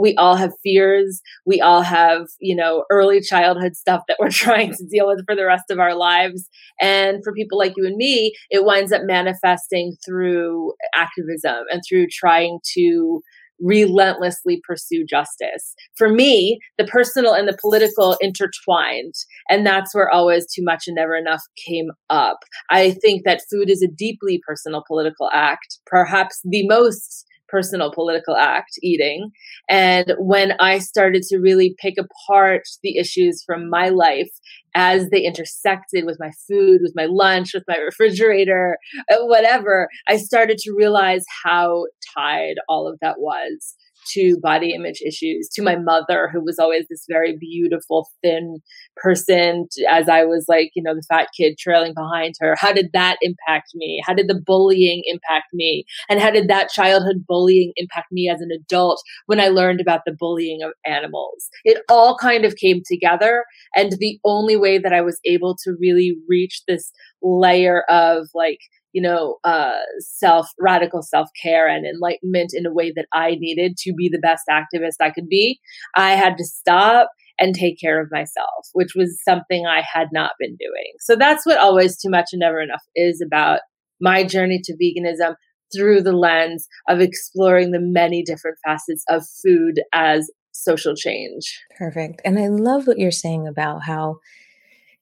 We 0.00 0.14
all 0.14 0.36
have 0.36 0.52
fears. 0.62 1.20
We 1.44 1.60
all 1.60 1.82
have, 1.82 2.26
you 2.38 2.54
know, 2.54 2.84
early 2.90 3.20
childhood 3.20 3.74
stuff 3.74 4.02
that 4.08 4.18
we're 4.20 4.30
trying 4.30 4.72
to 4.74 4.86
deal 4.86 5.08
with 5.08 5.24
for 5.26 5.34
the 5.34 5.46
rest 5.46 5.64
of 5.70 5.78
our 5.78 5.94
lives. 5.94 6.48
And 6.80 7.18
for 7.24 7.32
people 7.32 7.58
like 7.58 7.72
you 7.76 7.86
and 7.86 7.96
me, 7.96 8.34
it 8.50 8.64
winds 8.64 8.92
up 8.92 9.02
manifesting 9.04 9.96
through 10.06 10.74
activism 10.94 11.64
and 11.70 11.82
through 11.88 12.06
trying 12.12 12.60
to 12.74 13.22
relentlessly 13.60 14.60
pursue 14.66 15.04
justice. 15.04 15.74
For 15.96 16.08
me, 16.08 16.58
the 16.76 16.84
personal 16.84 17.32
and 17.32 17.48
the 17.48 17.58
political 17.60 18.16
intertwined. 18.20 19.14
And 19.48 19.66
that's 19.66 19.94
where 19.94 20.10
always 20.10 20.46
too 20.52 20.62
much 20.62 20.84
and 20.86 20.96
never 20.96 21.16
enough 21.16 21.42
came 21.66 21.90
up. 22.10 22.38
I 22.70 22.92
think 22.92 23.24
that 23.24 23.42
food 23.50 23.70
is 23.70 23.82
a 23.82 23.88
deeply 23.88 24.40
personal 24.46 24.84
political 24.86 25.30
act, 25.32 25.78
perhaps 25.86 26.40
the 26.44 26.66
most 26.66 27.24
personal 27.48 27.92
political 27.92 28.36
act, 28.36 28.78
eating. 28.82 29.30
And 29.68 30.14
when 30.18 30.52
I 30.60 30.78
started 30.78 31.22
to 31.24 31.38
really 31.38 31.74
pick 31.78 31.94
apart 31.98 32.62
the 32.82 32.98
issues 32.98 33.42
from 33.44 33.70
my 33.70 33.88
life 33.88 34.30
as 34.74 35.10
they 35.10 35.22
intersected 35.22 36.04
with 36.04 36.18
my 36.20 36.30
food, 36.46 36.80
with 36.82 36.92
my 36.94 37.06
lunch, 37.06 37.54
with 37.54 37.64
my 37.66 37.76
refrigerator, 37.76 38.78
uh, 39.10 39.16
whatever, 39.22 39.88
I 40.08 40.16
started 40.18 40.58
to 40.58 40.74
realize 40.76 41.24
how 41.42 41.86
tied 42.14 42.56
all 42.68 42.86
of 42.86 42.98
that 43.00 43.18
was 43.18 43.76
to 44.14 44.38
body 44.42 44.74
image 44.74 45.00
issues, 45.06 45.48
to 45.54 45.62
my 45.62 45.76
mother, 45.76 46.28
who 46.32 46.42
was 46.42 46.58
always 46.58 46.86
this 46.88 47.04
very 47.08 47.36
beautiful, 47.38 48.08
thin 48.22 48.58
person, 48.96 49.68
as 49.90 50.08
I 50.08 50.24
was 50.24 50.46
like, 50.48 50.70
you 50.74 50.82
know, 50.82 50.94
the 50.94 51.04
fat 51.08 51.28
kid 51.36 51.56
trailing 51.58 51.94
behind 51.94 52.34
her. 52.40 52.56
How 52.58 52.72
did 52.72 52.90
that 52.92 53.16
impact 53.22 53.70
me? 53.74 54.00
How 54.04 54.14
did 54.14 54.28
the 54.28 54.40
bullying 54.44 55.02
impact 55.06 55.46
me? 55.52 55.84
And 56.08 56.20
how 56.20 56.30
did 56.30 56.48
that 56.48 56.70
childhood 56.70 57.24
bullying 57.26 57.72
impact 57.76 58.12
me 58.12 58.28
as 58.28 58.40
an 58.40 58.50
adult 58.50 59.02
when 59.26 59.40
I 59.40 59.48
learned 59.48 59.80
about 59.80 60.02
the 60.06 60.16
bullying 60.18 60.62
of 60.62 60.72
animals? 60.84 61.48
It 61.64 61.82
all 61.88 62.16
kind 62.16 62.44
of 62.44 62.56
came 62.56 62.82
together. 62.90 63.44
And 63.74 63.92
the 63.98 64.18
only 64.24 64.56
way 64.56 64.78
that 64.78 64.92
I 64.92 65.00
was 65.00 65.20
able 65.24 65.56
to 65.64 65.76
really 65.80 66.16
reach 66.28 66.62
this 66.66 66.92
layer 67.22 67.82
of 67.88 68.28
like, 68.34 68.58
you 68.92 69.02
know, 69.02 69.36
uh, 69.44 69.78
self, 70.00 70.48
radical 70.58 71.02
self 71.02 71.28
care 71.42 71.68
and 71.68 71.86
enlightenment 71.86 72.50
in 72.52 72.66
a 72.66 72.72
way 72.72 72.92
that 72.94 73.06
I 73.12 73.36
needed 73.38 73.76
to 73.78 73.92
be 73.92 74.08
the 74.08 74.18
best 74.18 74.44
activist 74.50 74.96
I 75.00 75.10
could 75.10 75.28
be, 75.28 75.60
I 75.96 76.10
had 76.12 76.36
to 76.38 76.44
stop 76.44 77.08
and 77.38 77.54
take 77.54 77.78
care 77.80 78.00
of 78.00 78.10
myself, 78.10 78.66
which 78.72 78.94
was 78.96 79.20
something 79.22 79.66
I 79.66 79.82
had 79.92 80.08
not 80.12 80.32
been 80.40 80.56
doing. 80.56 80.92
So 81.00 81.16
that's 81.16 81.46
what 81.46 81.58
Always 81.58 81.96
Too 81.96 82.10
Much 82.10 82.30
and 82.32 82.40
Never 82.40 82.60
Enough 82.60 82.82
is 82.96 83.22
about 83.24 83.60
my 84.00 84.24
journey 84.24 84.60
to 84.64 84.76
veganism 84.76 85.34
through 85.74 86.02
the 86.02 86.12
lens 86.12 86.66
of 86.88 87.00
exploring 87.00 87.70
the 87.70 87.80
many 87.80 88.22
different 88.22 88.56
facets 88.64 89.04
of 89.08 89.22
food 89.44 89.80
as 89.92 90.30
social 90.52 90.94
change. 90.96 91.62
Perfect. 91.76 92.20
And 92.24 92.38
I 92.38 92.48
love 92.48 92.86
what 92.86 92.98
you're 92.98 93.10
saying 93.10 93.46
about 93.46 93.82
how 93.84 94.18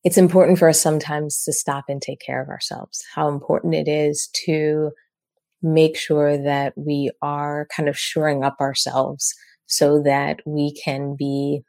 it's 0.05 0.19
important 0.19 0.59
for 0.59 0.69
us 0.69 0.81
sometimes 0.81 1.43
to 1.45 1.53
stop 1.53 1.85
and 1.89 2.01
take 2.01 2.21
care 2.21 2.43
of 2.43 2.49
ourselves, 2.49 3.05
how 3.15 3.29
important 3.29 3.75
it 3.75 3.89
is 3.89 4.29
to 4.47 4.91
make 5.63 5.97
sure 5.97 6.37
that 6.43 6.75
we 6.77 7.11
are 7.23 7.67
kind 7.75 7.89
of 7.89 7.99
shoring 7.99 8.45
up 8.45 8.57
ourselves 8.61 9.35
so 9.67 10.03
that 10.03 10.41
we 10.47 10.73
can 10.73 11.17
be 11.17 11.63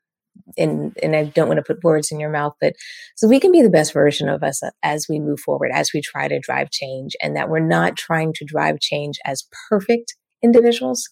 and 0.57 0.95
and 1.01 1.15
I 1.15 1.25
don't 1.25 1.47
want 1.47 1.57
to 1.57 1.63
put 1.63 1.83
words 1.83 2.11
in 2.11 2.19
your 2.19 2.29
mouth, 2.29 2.53
but 2.61 2.73
so 3.15 3.27
we 3.27 3.39
can 3.39 3.51
be 3.51 3.61
the 3.61 3.71
best 3.71 3.91
version 3.91 4.29
of 4.29 4.43
us 4.43 4.61
as 4.83 5.07
we 5.09 5.19
move 5.19 5.39
forward, 5.39 5.71
as 5.73 5.91
we 5.93 6.01
try 6.01 6.27
to 6.27 6.39
drive 6.39 6.69
change, 6.69 7.15
and 7.21 7.35
that 7.35 7.49
we're 7.49 7.59
not 7.59 7.97
trying 7.97 8.33
to 8.33 8.45
drive 8.45 8.79
change 8.79 9.17
as 9.25 9.47
perfect 9.69 10.15
individuals, 10.43 11.09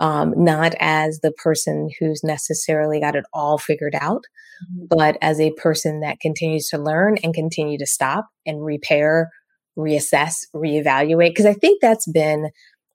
um, 0.00 0.32
not 0.36 0.74
as 0.80 1.20
the 1.22 1.30
person 1.30 1.90
who's 2.00 2.22
necessarily 2.24 3.00
got 3.00 3.14
it 3.14 3.24
all 3.32 3.58
figured 3.58 3.94
out, 4.00 4.24
mm-hmm. 4.64 4.86
but 4.88 5.16
as 5.20 5.38
a 5.38 5.52
person 5.52 6.00
that 6.00 6.20
continues 6.20 6.68
to 6.68 6.78
learn 6.78 7.18
and 7.22 7.34
continue 7.34 7.78
to 7.78 7.86
stop 7.86 8.26
and 8.46 8.64
repair, 8.64 9.30
reassess, 9.78 10.46
reevaluate. 10.56 11.30
Because 11.30 11.46
I 11.46 11.52
think 11.52 11.80
that's 11.80 12.10
been 12.10 12.50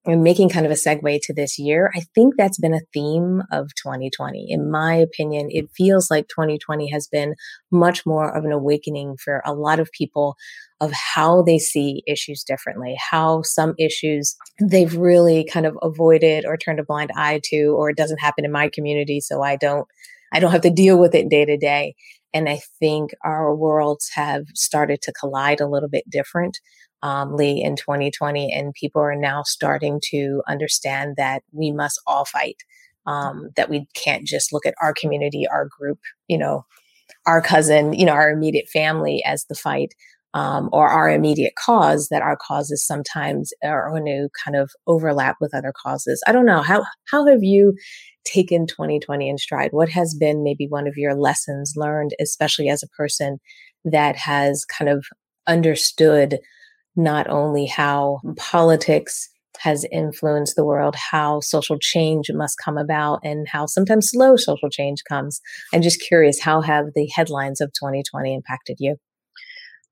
and 0.06 0.24
making 0.24 0.50
kind 0.50 0.66
of 0.66 0.72
a 0.72 0.76
segue 0.76 1.20
to 1.24 1.34
this 1.34 1.58
year, 1.58 1.92
I 1.96 2.02
think 2.14 2.36
that's 2.38 2.60
been 2.60 2.74
a 2.74 2.82
theme 2.94 3.42
of 3.52 3.70
2020. 3.76 4.48
In 4.50 4.70
my 4.70 4.94
opinion, 4.94 5.48
it 5.50 5.70
feels 5.76 6.12
like 6.12 6.28
2020 6.28 6.90
has 6.92 7.08
been 7.08 7.36
much 7.72 8.06
more 8.06 8.36
of 8.36 8.46
an 8.46 8.52
awakening 8.52 9.18
for 9.18 9.42
a 9.46 9.54
lot 9.54 9.80
of 9.80 9.92
people 9.92 10.36
of 10.82 10.92
how 10.92 11.42
they 11.42 11.58
see 11.58 12.04
issues 12.08 12.44
differently, 12.44 12.96
how 13.12 13.42
some 13.42 13.74
issues 13.80 14.36
they've 14.62 14.96
really 14.96 15.44
kind 15.46 15.66
of 15.66 15.78
avoided 15.82 16.46
or 16.46 16.58
turned 16.58 16.80
a 16.80 16.84
blind 16.84 17.12
eye 17.16 17.40
to, 17.46 17.76
or 17.78 17.90
it 17.90 17.98
doesn't 17.98 18.20
happen 18.20 18.46
in 18.46 18.52
my 18.52 18.70
community. 18.70 19.20
So 19.20 19.42
I 19.42 19.56
don't, 19.56 19.88
I 20.34 20.40
don't 20.40 20.52
have 20.52 20.62
to 20.62 20.70
deal 20.70 21.00
with 21.00 21.16
it 21.16 21.30
day 21.30 21.46
to 21.46 21.58
day. 21.58 21.96
And 22.34 22.50
I 22.50 22.60
think 22.80 23.12
our 23.24 23.56
worlds 23.56 24.12
have 24.14 24.44
started 24.54 25.02
to 25.04 25.14
collide 25.14 25.62
a 25.62 25.70
little 25.70 25.88
bit 25.88 26.04
different 26.10 26.60
um, 27.04 27.36
Lee 27.36 27.62
in 27.62 27.76
2020, 27.76 28.52
and 28.52 28.74
people 28.74 29.02
are 29.02 29.16
now 29.16 29.44
starting 29.44 30.02
to 30.12 30.42
understand 30.48 31.16
that 31.18 31.44
we 31.52 31.72
must 31.72 32.00
all 32.08 32.26
fight. 32.26 32.58
Um, 33.08 33.50
that 33.56 33.70
we 33.70 33.86
can't 33.94 34.26
just 34.26 34.52
look 34.52 34.66
at 34.66 34.74
our 34.82 34.92
community, 35.00 35.46
our 35.48 35.68
group, 35.78 36.00
you 36.28 36.40
know, 36.40 36.66
our 37.28 37.40
cousin, 37.40 37.94
you 37.94 38.04
know, 38.04 38.14
our 38.14 38.32
immediate 38.32 38.68
family 38.68 39.24
as 39.24 39.46
the 39.46 39.54
fight, 39.54 39.94
um, 40.34 40.70
or 40.74 40.88
our 40.90 41.12
immediate 41.12 41.54
cause. 41.56 42.08
That 42.10 42.24
our 42.24 42.36
causes 42.36 42.86
sometimes 42.86 43.52
are 43.64 43.92
going 43.92 44.06
to 44.06 44.30
kind 44.44 44.58
of 44.58 44.72
overlap 44.88 45.36
with 45.40 45.54
other 45.54 45.72
causes. 45.80 46.24
I 46.26 46.32
don't 46.32 46.48
know 46.48 46.64
how 46.64 46.84
how 47.12 47.28
have 47.28 47.44
you 47.44 47.76
taken 48.26 48.66
2020 48.66 49.30
in 49.30 49.38
stride? 49.38 49.70
What 49.72 49.90
has 49.90 50.16
been 50.16 50.44
maybe 50.44 50.68
one 50.68 50.88
of 50.88 50.98
your 50.98 51.16
lessons 51.16 51.74
learned, 51.76 52.16
especially 52.20 52.70
as 52.70 52.82
a 52.82 52.90
person 52.90 53.38
that 53.86 54.16
has 54.16 54.66
kind 54.66 54.90
of 54.90 55.06
understood 55.48 56.40
not 56.96 57.30
only 57.30 57.66
how 57.66 58.22
politics 58.38 59.30
has 59.60 59.86
influenced 59.92 60.56
the 60.56 60.66
world, 60.66 60.96
how 60.96 61.40
social 61.40 61.80
change 61.80 62.30
must 62.34 62.58
come 62.64 62.78
about, 62.78 63.20
and 63.24 63.48
how 63.48 63.66
sometimes 63.66 64.10
slow 64.10 64.36
social 64.36 64.70
change 64.70 65.04
comes. 65.08 65.42
I'm 65.74 65.82
just 65.82 66.02
curious, 66.02 66.40
how 66.40 66.62
have 66.62 66.88
the 66.94 67.08
headlines 67.08 67.62
of 67.62 67.72
2020 67.74 68.34
impacted 68.34 68.78
you? 68.80 68.98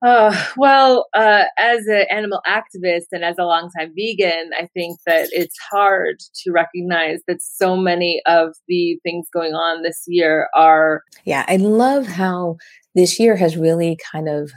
Uh, 0.04 0.36
well, 0.58 1.08
uh, 1.14 1.44
as 1.58 1.88
an 1.88 2.06
animal 2.12 2.42
activist 2.46 3.06
and 3.14 3.24
as 3.24 3.38
a 3.40 3.46
longtime 3.46 3.94
vegan, 3.96 4.50
I 4.60 4.68
think 4.74 5.00
that 5.06 5.30
it's 5.32 5.58
hard 5.72 6.20
to 6.44 6.52
recognize 6.52 7.20
that 7.30 7.42
so 7.42 7.78
many 7.78 8.22
of 8.26 8.50
the 8.68 9.00
things 9.02 9.28
going 9.34 9.54
on 9.54 9.82
this 9.82 10.04
year 10.06 10.50
are. 10.56 11.04
Yeah, 11.24 11.46
I 11.48 11.56
love 11.56 12.06
how 12.06 12.58
this 12.96 13.18
year 13.18 13.38
has 13.38 13.56
really 13.56 13.98
kind 14.12 14.28
of 14.28 14.52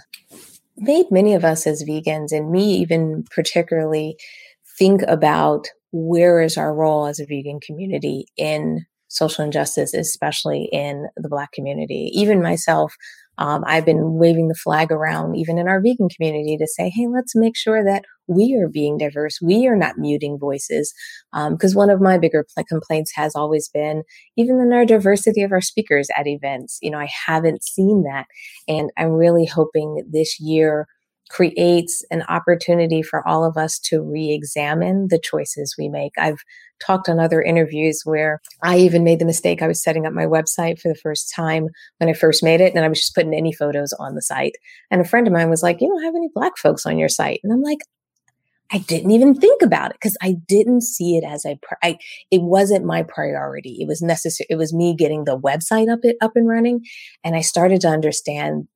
made 0.76 1.06
many 1.10 1.34
of 1.34 1.44
us 1.44 1.66
as 1.66 1.84
vegans, 1.84 2.32
and 2.32 2.50
me 2.50 2.74
even 2.76 3.24
particularly, 3.30 4.16
think 4.78 5.02
about 5.08 5.68
where 5.92 6.40
is 6.40 6.56
our 6.56 6.74
role 6.74 7.06
as 7.06 7.18
a 7.18 7.26
vegan 7.26 7.60
community 7.60 8.26
in 8.36 8.84
social 9.08 9.44
injustice, 9.44 9.94
especially 9.94 10.68
in 10.72 11.06
the 11.16 11.28
Black 11.28 11.52
community. 11.52 12.10
Even 12.12 12.42
myself, 12.42 12.94
um, 13.38 13.64
I've 13.66 13.84
been 13.84 14.14
waving 14.14 14.48
the 14.48 14.54
flag 14.54 14.90
around, 14.90 15.36
even 15.36 15.58
in 15.58 15.68
our 15.68 15.80
vegan 15.80 16.08
community, 16.08 16.56
to 16.56 16.66
say, 16.66 16.90
hey, 16.90 17.06
let's 17.12 17.36
make 17.36 17.56
sure 17.56 17.84
that 17.84 18.04
we 18.26 18.58
are 18.60 18.68
being 18.68 18.98
diverse. 18.98 19.38
We 19.40 19.66
are 19.66 19.76
not 19.76 19.98
muting 19.98 20.38
voices. 20.38 20.92
Because 21.32 21.74
um, 21.74 21.78
one 21.78 21.90
of 21.90 22.00
my 22.00 22.18
bigger 22.18 22.44
pl- 22.54 22.64
complaints 22.64 23.12
has 23.14 23.34
always 23.34 23.68
been, 23.68 24.02
even 24.36 24.60
in 24.60 24.72
our 24.72 24.84
diversity 24.84 25.42
of 25.42 25.52
our 25.52 25.60
speakers 25.60 26.08
at 26.16 26.26
events, 26.26 26.78
you 26.82 26.90
know, 26.90 26.98
I 26.98 27.08
haven't 27.26 27.62
seen 27.62 28.04
that. 28.04 28.26
And 28.66 28.90
I'm 28.96 29.10
really 29.10 29.46
hoping 29.46 30.02
this 30.10 30.40
year 30.40 30.86
creates 31.28 32.04
an 32.10 32.22
opportunity 32.28 33.02
for 33.02 33.26
all 33.26 33.44
of 33.44 33.56
us 33.56 33.78
to 33.80 34.00
re 34.00 34.32
examine 34.32 35.08
the 35.08 35.18
choices 35.18 35.74
we 35.78 35.88
make. 35.88 36.12
I've 36.18 36.38
talked 36.84 37.08
on 37.08 37.18
other 37.18 37.42
interviews 37.42 38.02
where 38.04 38.40
I 38.62 38.78
even 38.78 39.02
made 39.02 39.18
the 39.18 39.24
mistake. 39.24 39.62
I 39.62 39.66
was 39.66 39.82
setting 39.82 40.06
up 40.06 40.12
my 40.12 40.26
website 40.26 40.80
for 40.80 40.88
the 40.88 40.94
first 40.94 41.32
time 41.34 41.68
when 41.98 42.10
I 42.10 42.12
first 42.12 42.42
made 42.42 42.60
it, 42.60 42.74
and 42.74 42.84
I 42.84 42.88
was 42.88 43.00
just 43.00 43.14
putting 43.14 43.34
any 43.34 43.52
photos 43.52 43.92
on 43.94 44.14
the 44.14 44.22
site. 44.22 44.56
And 44.90 45.00
a 45.00 45.04
friend 45.04 45.26
of 45.26 45.32
mine 45.32 45.50
was 45.50 45.62
like, 45.62 45.80
You 45.80 45.88
don't 45.88 46.04
have 46.04 46.14
any 46.14 46.28
Black 46.34 46.56
folks 46.58 46.86
on 46.86 46.98
your 46.98 47.08
site. 47.08 47.40
And 47.42 47.52
I'm 47.52 47.62
like, 47.62 47.80
I 48.72 48.78
didn't 48.78 49.12
even 49.12 49.34
think 49.34 49.62
about 49.62 49.90
it 49.90 49.96
because 50.00 50.16
I 50.20 50.36
didn't 50.48 50.80
see 50.80 51.16
it 51.16 51.24
as 51.24 51.44
a, 51.44 51.58
I, 51.82 51.98
it 52.30 52.42
wasn't 52.42 52.84
my 52.84 53.04
priority. 53.04 53.76
It 53.80 53.86
was 53.86 54.02
necessary. 54.02 54.46
It 54.50 54.56
was 54.56 54.74
me 54.74 54.94
getting 54.96 55.24
the 55.24 55.38
website 55.38 55.90
up, 55.92 56.00
it, 56.02 56.16
up 56.20 56.32
and 56.34 56.48
running. 56.48 56.84
And 57.22 57.36
I 57.36 57.42
started 57.42 57.80
to 57.82 57.88
understand 57.88 58.66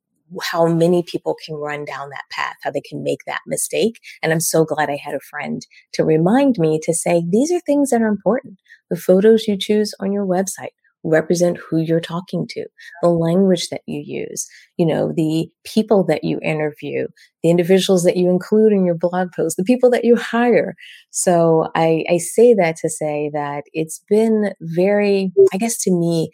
how 0.42 0.66
many 0.66 1.02
people 1.02 1.36
can 1.44 1.56
run 1.56 1.84
down 1.84 2.10
that 2.10 2.24
path, 2.30 2.56
how 2.62 2.70
they 2.70 2.80
can 2.80 3.02
make 3.02 3.20
that 3.26 3.40
mistake. 3.46 4.00
And 4.22 4.32
I'm 4.32 4.40
so 4.40 4.64
glad 4.64 4.90
I 4.90 4.96
had 4.96 5.14
a 5.14 5.20
friend 5.20 5.66
to 5.94 6.04
remind 6.04 6.56
me 6.58 6.78
to 6.84 6.94
say, 6.94 7.22
these 7.28 7.50
are 7.52 7.60
things 7.60 7.90
that 7.90 8.02
are 8.02 8.08
important. 8.08 8.58
The 8.90 8.96
photos 8.96 9.48
you 9.48 9.56
choose 9.56 9.94
on 10.00 10.12
your 10.12 10.26
website. 10.26 10.70
represent 11.02 11.58
who 11.58 11.78
you're 11.78 12.00
talking 12.00 12.46
to, 12.48 12.66
the 13.02 13.08
language 13.08 13.68
that 13.68 13.82
you 13.86 14.02
use, 14.04 14.46
you 14.76 14.86
know, 14.86 15.12
the 15.16 15.48
people 15.64 16.04
that 16.04 16.24
you 16.24 16.38
interview, 16.42 17.06
the 17.42 17.50
individuals 17.50 18.04
that 18.04 18.16
you 18.16 18.28
include 18.28 18.72
in 18.72 18.84
your 18.84 18.94
blog 18.94 19.32
post, 19.32 19.56
the 19.56 19.64
people 19.64 19.90
that 19.90 20.04
you 20.04 20.16
hire. 20.16 20.74
So 21.10 21.70
I, 21.74 22.04
I 22.10 22.18
say 22.18 22.54
that 22.54 22.76
to 22.76 22.90
say 22.90 23.30
that 23.32 23.64
it's 23.72 24.02
been 24.08 24.52
very, 24.60 25.32
I 25.52 25.56
guess 25.56 25.82
to 25.84 25.90
me, 25.92 26.30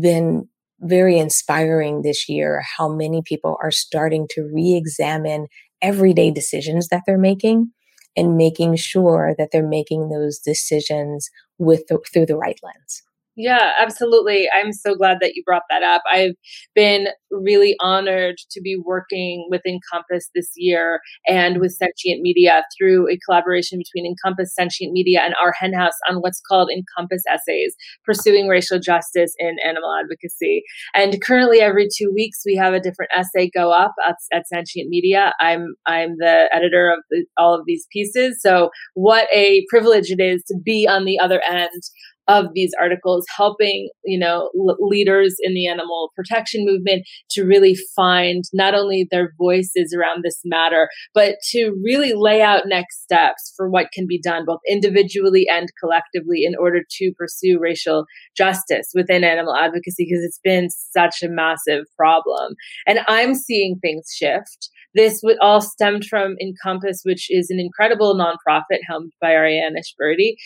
been 0.00 0.48
very 0.86 1.18
inspiring 1.18 2.02
this 2.02 2.28
year 2.28 2.62
how 2.76 2.88
many 2.88 3.22
people 3.22 3.56
are 3.62 3.70
starting 3.70 4.26
to 4.30 4.48
re-examine 4.52 5.46
everyday 5.82 6.30
decisions 6.30 6.88
that 6.88 7.02
they're 7.06 7.18
making 7.18 7.70
and 8.16 8.36
making 8.36 8.76
sure 8.76 9.34
that 9.38 9.50
they're 9.52 9.66
making 9.66 10.08
those 10.08 10.38
decisions 10.38 11.28
with 11.58 11.86
the, 11.88 11.98
through 12.12 12.26
the 12.26 12.36
right 12.36 12.58
lens. 12.62 13.02
Yeah, 13.38 13.72
absolutely. 13.78 14.48
I'm 14.54 14.72
so 14.72 14.94
glad 14.94 15.18
that 15.20 15.34
you 15.34 15.42
brought 15.44 15.64
that 15.68 15.82
up. 15.82 16.02
I've 16.10 16.32
been 16.74 17.08
really 17.30 17.76
honored 17.80 18.36
to 18.50 18.62
be 18.62 18.80
working 18.82 19.46
with 19.50 19.60
Encompass 19.66 20.30
this 20.34 20.52
year 20.56 21.00
and 21.26 21.60
with 21.60 21.72
Sentient 21.72 22.22
Media 22.22 22.64
through 22.78 23.10
a 23.10 23.18
collaboration 23.26 23.78
between 23.78 24.06
Encompass, 24.10 24.54
Sentient 24.54 24.94
Media, 24.94 25.20
and 25.22 25.34
our 25.42 25.52
henhouse 25.52 25.92
on 26.08 26.16
what's 26.16 26.40
called 26.48 26.70
Encompass 26.70 27.24
Essays, 27.28 27.76
Pursuing 28.06 28.48
Racial 28.48 28.78
Justice 28.78 29.34
in 29.38 29.56
Animal 29.66 29.94
Advocacy. 30.00 30.62
And 30.94 31.20
currently, 31.20 31.60
every 31.60 31.88
two 31.94 32.10
weeks, 32.14 32.40
we 32.46 32.56
have 32.56 32.72
a 32.72 32.80
different 32.80 33.10
essay 33.14 33.50
go 33.54 33.70
up 33.70 33.92
at, 34.08 34.16
at 34.32 34.48
Sentient 34.48 34.88
Media. 34.88 35.34
I'm 35.40 35.74
I'm 35.84 36.16
the 36.16 36.48
editor 36.54 36.90
of 36.90 37.00
the, 37.10 37.26
all 37.36 37.54
of 37.54 37.66
these 37.66 37.86
pieces. 37.92 38.38
So, 38.40 38.70
what 38.94 39.28
a 39.30 39.66
privilege 39.68 40.10
it 40.10 40.22
is 40.22 40.42
to 40.44 40.56
be 40.64 40.88
on 40.88 41.04
the 41.04 41.18
other 41.18 41.42
end 41.46 41.82
of 42.28 42.46
these 42.54 42.72
articles 42.80 43.24
helping 43.36 43.88
you 44.04 44.18
know 44.18 44.50
l- 44.58 44.76
leaders 44.80 45.36
in 45.40 45.54
the 45.54 45.66
animal 45.66 46.10
protection 46.16 46.64
movement 46.64 47.06
to 47.30 47.44
really 47.44 47.76
find 47.94 48.44
not 48.52 48.74
only 48.74 49.06
their 49.10 49.32
voices 49.38 49.94
around 49.96 50.22
this 50.22 50.40
matter 50.44 50.88
but 51.14 51.36
to 51.50 51.72
really 51.84 52.12
lay 52.14 52.42
out 52.42 52.66
next 52.66 53.02
steps 53.02 53.52
for 53.56 53.68
what 53.70 53.92
can 53.92 54.06
be 54.06 54.20
done 54.20 54.44
both 54.46 54.60
individually 54.68 55.46
and 55.50 55.68
collectively 55.80 56.44
in 56.44 56.54
order 56.58 56.80
to 56.90 57.12
pursue 57.18 57.58
racial 57.60 58.04
justice 58.36 58.90
within 58.94 59.24
animal 59.24 59.54
advocacy 59.54 60.06
because 60.08 60.24
it's 60.24 60.40
been 60.42 60.68
such 60.70 61.22
a 61.22 61.28
massive 61.28 61.84
problem. 61.96 62.54
And 62.86 63.00
i'm 63.08 63.34
seeing 63.34 63.78
things 63.78 64.06
shift 64.14 64.70
this 64.96 65.20
would 65.22 65.36
all 65.40 65.60
stemmed 65.60 66.06
from 66.06 66.36
Encompass, 66.40 67.02
which 67.04 67.30
is 67.30 67.50
an 67.50 67.60
incredible 67.60 68.16
nonprofit 68.16 68.78
helmed 68.88 69.12
by 69.20 69.32
Aryenish 69.32 69.94
Birdie. 69.98 70.36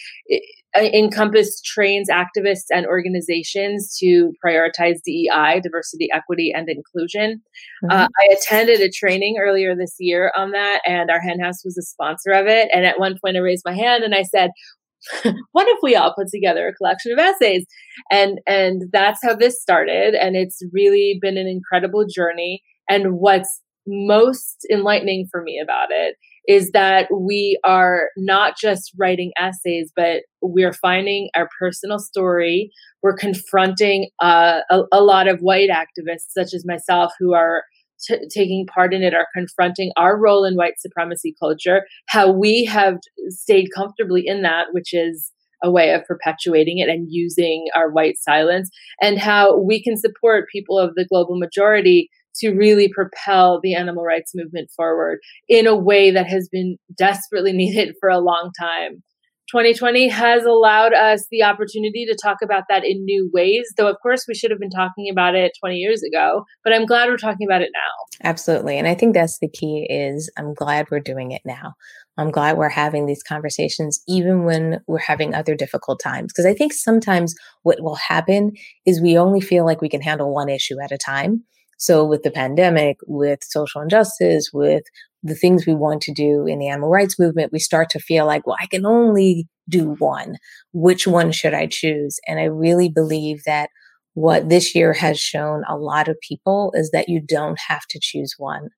Uh, 0.76 0.80
Encompass 0.80 1.60
trains 1.62 2.08
activists 2.10 2.66
and 2.70 2.86
organizations 2.86 3.96
to 3.98 4.32
prioritize 4.44 5.00
DEI, 5.04 5.60
diversity, 5.60 6.08
equity, 6.12 6.52
and 6.54 6.68
inclusion. 6.68 7.40
Mm-hmm. 7.84 7.90
Uh, 7.90 8.08
I 8.20 8.34
attended 8.34 8.80
a 8.80 8.90
training 8.90 9.38
earlier 9.40 9.76
this 9.76 9.94
year 9.98 10.32
on 10.36 10.50
that, 10.50 10.80
and 10.84 11.10
our 11.10 11.20
hen 11.20 11.40
house 11.40 11.64
was 11.64 11.78
a 11.78 11.82
sponsor 11.82 12.32
of 12.32 12.46
it. 12.46 12.68
And 12.74 12.84
at 12.84 12.98
one 12.98 13.16
point, 13.22 13.36
I 13.36 13.40
raised 13.40 13.64
my 13.64 13.74
hand 13.74 14.04
and 14.04 14.14
I 14.14 14.22
said, 14.22 14.50
what 15.52 15.66
if 15.68 15.78
we 15.82 15.96
all 15.96 16.12
put 16.14 16.28
together 16.28 16.68
a 16.68 16.74
collection 16.74 17.10
of 17.10 17.18
essays 17.18 17.64
and 18.10 18.38
and 18.46 18.82
that's 18.92 19.20
how 19.22 19.34
this 19.34 19.58
started 19.58 20.14
and 20.14 20.36
it's 20.36 20.60
really 20.74 21.18
been 21.22 21.38
an 21.38 21.46
incredible 21.46 22.04
journey 22.06 22.62
and 22.86 23.14
what's 23.14 23.62
most 23.90 24.66
enlightening 24.70 25.26
for 25.30 25.42
me 25.42 25.60
about 25.62 25.88
it 25.90 26.16
is 26.46 26.70
that 26.70 27.08
we 27.12 27.58
are 27.64 28.08
not 28.16 28.56
just 28.56 28.92
writing 28.98 29.32
essays, 29.38 29.92
but 29.94 30.22
we're 30.40 30.72
finding 30.72 31.28
our 31.36 31.48
personal 31.58 31.98
story. 31.98 32.70
We're 33.02 33.16
confronting 33.16 34.08
uh, 34.22 34.60
a, 34.70 34.82
a, 34.92 35.02
lot 35.02 35.28
of 35.28 35.40
white 35.40 35.70
activists, 35.70 36.30
such 36.30 36.54
as 36.54 36.64
myself, 36.64 37.12
who 37.18 37.34
are 37.34 37.64
t- 38.00 38.26
taking 38.32 38.66
part 38.66 38.94
in 38.94 39.02
it, 39.02 39.14
are 39.14 39.26
confronting 39.34 39.92
our 39.96 40.18
role 40.18 40.44
in 40.44 40.54
white 40.54 40.78
supremacy 40.78 41.34
culture, 41.38 41.82
how 42.08 42.30
we 42.30 42.64
have 42.64 42.98
stayed 43.28 43.68
comfortably 43.74 44.22
in 44.24 44.42
that, 44.42 44.68
which 44.72 44.94
is 44.94 45.32
a 45.62 45.70
way 45.70 45.92
of 45.92 46.04
perpetuating 46.06 46.78
it 46.78 46.88
and 46.88 47.06
using 47.10 47.66
our 47.76 47.90
white 47.90 48.16
silence, 48.18 48.70
and 49.02 49.18
how 49.18 49.58
we 49.58 49.82
can 49.82 49.96
support 49.96 50.48
people 50.50 50.78
of 50.78 50.94
the 50.94 51.06
global 51.06 51.38
majority 51.38 52.08
to 52.36 52.52
really 52.52 52.90
propel 52.92 53.60
the 53.62 53.74
animal 53.74 54.04
rights 54.04 54.32
movement 54.34 54.70
forward 54.76 55.18
in 55.48 55.66
a 55.66 55.76
way 55.76 56.10
that 56.10 56.26
has 56.26 56.48
been 56.50 56.76
desperately 56.96 57.52
needed 57.54 57.94
for 58.00 58.08
a 58.08 58.18
long 58.18 58.50
time. 58.58 59.02
2020 59.50 60.08
has 60.08 60.44
allowed 60.44 60.94
us 60.94 61.24
the 61.30 61.42
opportunity 61.42 62.06
to 62.06 62.16
talk 62.22 62.36
about 62.40 62.64
that 62.68 62.84
in 62.84 63.04
new 63.04 63.28
ways, 63.34 63.66
though, 63.76 63.88
of 63.88 63.96
course, 64.00 64.24
we 64.28 64.34
should 64.34 64.52
have 64.52 64.60
been 64.60 64.70
talking 64.70 65.08
about 65.10 65.34
it 65.34 65.52
20 65.60 65.74
years 65.74 66.02
ago, 66.04 66.44
but 66.62 66.72
I'm 66.72 66.86
glad 66.86 67.08
we're 67.08 67.16
talking 67.16 67.48
about 67.48 67.60
it 67.60 67.70
now. 67.74 68.28
Absolutely. 68.28 68.78
And 68.78 68.86
I 68.86 68.94
think 68.94 69.12
that's 69.12 69.40
the 69.40 69.48
key 69.48 69.88
is 69.90 70.30
I'm 70.38 70.54
glad 70.54 70.86
we're 70.90 71.00
doing 71.00 71.32
it 71.32 71.42
now. 71.44 71.72
I'm 72.16 72.30
glad 72.30 72.58
we're 72.58 72.68
having 72.68 73.06
these 73.06 73.22
conversations, 73.22 74.00
even 74.06 74.44
when 74.44 74.80
we're 74.86 74.98
having 74.98 75.34
other 75.34 75.56
difficult 75.56 76.00
times. 76.00 76.32
Because 76.32 76.46
I 76.46 76.54
think 76.54 76.72
sometimes 76.72 77.34
what 77.62 77.80
will 77.80 77.96
happen 77.96 78.52
is 78.86 79.00
we 79.00 79.18
only 79.18 79.40
feel 79.40 79.64
like 79.64 79.80
we 79.80 79.88
can 79.88 80.02
handle 80.02 80.32
one 80.32 80.48
issue 80.48 80.80
at 80.80 80.92
a 80.92 80.98
time. 80.98 81.44
So 81.80 82.04
with 82.04 82.24
the 82.24 82.30
pandemic, 82.30 82.98
with 83.06 83.42
social 83.42 83.80
injustice, 83.80 84.50
with 84.52 84.82
the 85.22 85.34
things 85.34 85.66
we 85.66 85.74
want 85.74 86.02
to 86.02 86.12
do 86.12 86.46
in 86.46 86.58
the 86.58 86.68
animal 86.68 86.90
rights 86.90 87.18
movement, 87.18 87.52
we 87.52 87.58
start 87.58 87.88
to 87.90 87.98
feel 87.98 88.26
like, 88.26 88.46
well, 88.46 88.58
I 88.60 88.66
can 88.66 88.84
only 88.84 89.48
do 89.66 89.96
one. 89.98 90.36
Which 90.74 91.06
one 91.06 91.32
should 91.32 91.54
I 91.54 91.66
choose? 91.66 92.20
And 92.28 92.38
I 92.38 92.44
really 92.44 92.90
believe 92.90 93.44
that 93.46 93.70
what 94.12 94.50
this 94.50 94.74
year 94.74 94.92
has 94.92 95.18
shown 95.18 95.64
a 95.66 95.76
lot 95.76 96.08
of 96.08 96.20
people 96.20 96.70
is 96.74 96.90
that 96.90 97.08
you 97.08 97.18
don't 97.18 97.58
have 97.68 97.86
to 97.88 97.98
choose 97.98 98.34
one, 98.36 98.68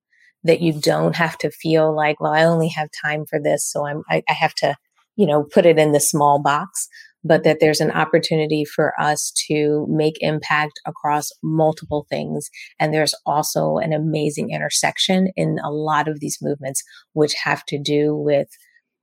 that 0.45 0.61
you 0.61 0.73
don't 0.73 1.17
have 1.17 1.37
to 1.39 1.51
feel 1.51 1.93
like, 1.93 2.21
well, 2.21 2.33
I 2.33 2.45
only 2.45 2.69
have 2.69 2.89
time 3.05 3.25
for 3.29 3.41
this. 3.41 3.69
So 3.69 3.85
I'm, 3.85 4.05
I, 4.09 4.23
I 4.29 4.33
have 4.35 4.55
to, 4.57 4.77
you 5.17 5.27
know, 5.27 5.43
put 5.43 5.67
it 5.67 5.77
in 5.77 5.91
the 5.91 5.99
small 6.01 6.41
box 6.41 6.89
but 7.25 7.45
that 7.45 7.59
there's 7.61 7.81
an 7.81 7.91
opportunity 7.91 8.65
for 8.65 8.93
us 9.01 9.33
to 9.49 9.87
make 9.89 10.17
impact 10.21 10.81
across 10.87 11.31
multiple 11.43 12.07
things. 12.11 12.51
And 12.79 12.93
there's 12.93 13.15
also 13.27 13.77
an 13.79 13.93
amazing 13.93 14.51
intersection 14.51 15.29
in 15.37 15.59
a 15.65 15.71
lot 15.71 16.09
of 16.09 16.21
these 16.21 16.39
movements, 16.43 16.83
which 17.13 17.35
have 17.45 17.65
to 17.67 17.79
do 17.79 18.15
with 18.17 18.49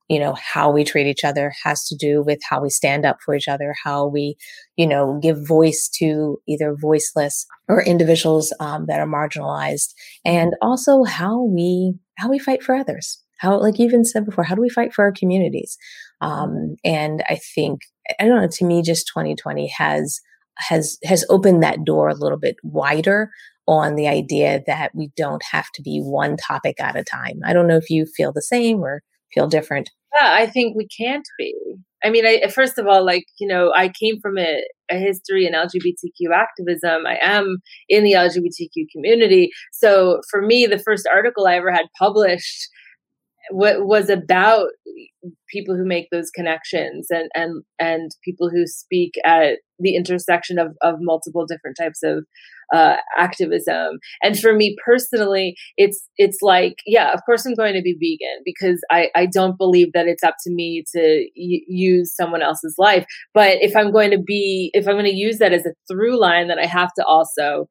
you 0.09 0.19
know 0.19 0.33
how 0.33 0.71
we 0.71 0.83
treat 0.83 1.07
each 1.07 1.23
other 1.23 1.53
has 1.63 1.85
to 1.85 1.95
do 1.95 2.23
with 2.23 2.39
how 2.49 2.59
we 2.61 2.69
stand 2.69 3.05
up 3.05 3.17
for 3.23 3.35
each 3.35 3.47
other 3.47 3.75
how 3.83 4.07
we 4.07 4.35
you 4.75 4.87
know 4.87 5.19
give 5.21 5.47
voice 5.47 5.87
to 5.87 6.41
either 6.47 6.75
voiceless 6.75 7.45
or 7.67 7.83
individuals 7.83 8.51
um, 8.59 8.87
that 8.87 8.99
are 8.99 9.07
marginalized 9.07 9.93
and 10.25 10.55
also 10.61 11.03
how 11.03 11.43
we 11.43 11.93
how 12.17 12.27
we 12.27 12.39
fight 12.39 12.63
for 12.63 12.75
others 12.75 13.21
how 13.37 13.59
like 13.59 13.77
you 13.77 13.85
even 13.85 14.03
said 14.03 14.25
before 14.25 14.43
how 14.43 14.55
do 14.55 14.61
we 14.61 14.69
fight 14.69 14.93
for 14.93 15.05
our 15.05 15.11
communities 15.11 15.77
um, 16.21 16.75
and 16.83 17.23
i 17.29 17.39
think 17.55 17.81
I 18.19 18.25
don't 18.25 18.41
know, 18.41 18.47
to 18.47 18.65
me, 18.65 18.81
just 18.81 19.07
2020 19.07 19.67
has, 19.77 20.19
has, 20.57 20.97
has 21.03 21.25
opened 21.29 21.61
that 21.63 21.83
door 21.83 22.09
a 22.09 22.15
little 22.15 22.39
bit 22.39 22.55
wider 22.63 23.31
on 23.67 23.95
the 23.95 24.07
idea 24.07 24.63
that 24.65 24.91
we 24.95 25.11
don't 25.15 25.43
have 25.51 25.67
to 25.75 25.81
be 25.83 25.99
one 25.99 26.37
topic 26.37 26.79
at 26.79 26.95
a 26.95 27.03
time. 27.03 27.39
I 27.45 27.53
don't 27.53 27.67
know 27.67 27.77
if 27.77 27.89
you 27.89 28.05
feel 28.05 28.33
the 28.33 28.41
same 28.41 28.79
or 28.79 29.03
feel 29.33 29.47
different. 29.47 29.91
Yeah, 30.19 30.33
I 30.33 30.47
think 30.47 30.75
we 30.75 30.87
can't 30.87 31.27
be. 31.37 31.53
I 32.03 32.09
mean, 32.09 32.25
I, 32.25 32.47
first 32.47 32.79
of 32.79 32.87
all, 32.87 33.05
like, 33.05 33.25
you 33.39 33.47
know, 33.47 33.71
I 33.75 33.89
came 33.89 34.19
from 34.21 34.39
a, 34.39 34.63
a 34.89 34.95
history 34.95 35.45
in 35.45 35.53
LGBTQ 35.53 36.33
activism. 36.33 37.05
I 37.05 37.19
am 37.21 37.57
in 37.89 38.03
the 38.03 38.13
LGBTQ 38.13 38.85
community. 38.91 39.51
So 39.71 40.21
for 40.31 40.41
me, 40.41 40.65
the 40.65 40.79
first 40.79 41.07
article 41.13 41.45
I 41.45 41.55
ever 41.55 41.71
had 41.71 41.85
published 41.99 42.69
what 43.49 43.85
was 43.85 44.09
about 44.09 44.67
people 45.49 45.75
who 45.75 45.85
make 45.85 46.07
those 46.11 46.29
connections 46.29 47.07
and 47.09 47.29
and 47.33 47.63
and 47.79 48.11
people 48.23 48.49
who 48.49 48.65
speak 48.65 49.13
at 49.25 49.59
the 49.79 49.95
intersection 49.95 50.59
of 50.59 50.75
of 50.81 50.95
multiple 50.99 51.45
different 51.45 51.77
types 51.79 52.01
of 52.03 52.25
uh, 52.73 52.97
activism. 53.17 53.99
And 54.21 54.37
for 54.37 54.53
me 54.53 54.75
personally, 54.85 55.55
it's 55.77 56.07
it's 56.17 56.37
like, 56.41 56.75
yeah, 56.85 57.11
of 57.11 57.21
course 57.25 57.45
I'm 57.45 57.55
going 57.55 57.73
to 57.73 57.81
be 57.81 57.93
vegan 57.93 58.41
because 58.45 58.81
I 58.91 59.09
I 59.15 59.25
don't 59.25 59.57
believe 59.57 59.93
that 59.93 60.07
it's 60.07 60.23
up 60.23 60.35
to 60.43 60.51
me 60.51 60.83
to 60.95 61.29
y- 61.35 61.65
use 61.67 62.15
someone 62.15 62.41
else's 62.41 62.75
life. 62.77 63.05
But 63.33 63.57
if 63.61 63.75
I'm 63.75 63.91
going 63.91 64.11
to 64.11 64.21
be 64.21 64.71
if 64.73 64.87
I'm 64.87 64.95
going 64.95 65.05
to 65.05 65.15
use 65.15 65.39
that 65.39 65.53
as 65.53 65.65
a 65.65 65.73
through 65.89 66.19
line, 66.19 66.47
then 66.47 66.59
I 66.59 66.65
have 66.65 66.93
to 66.93 67.05
also, 67.05 67.67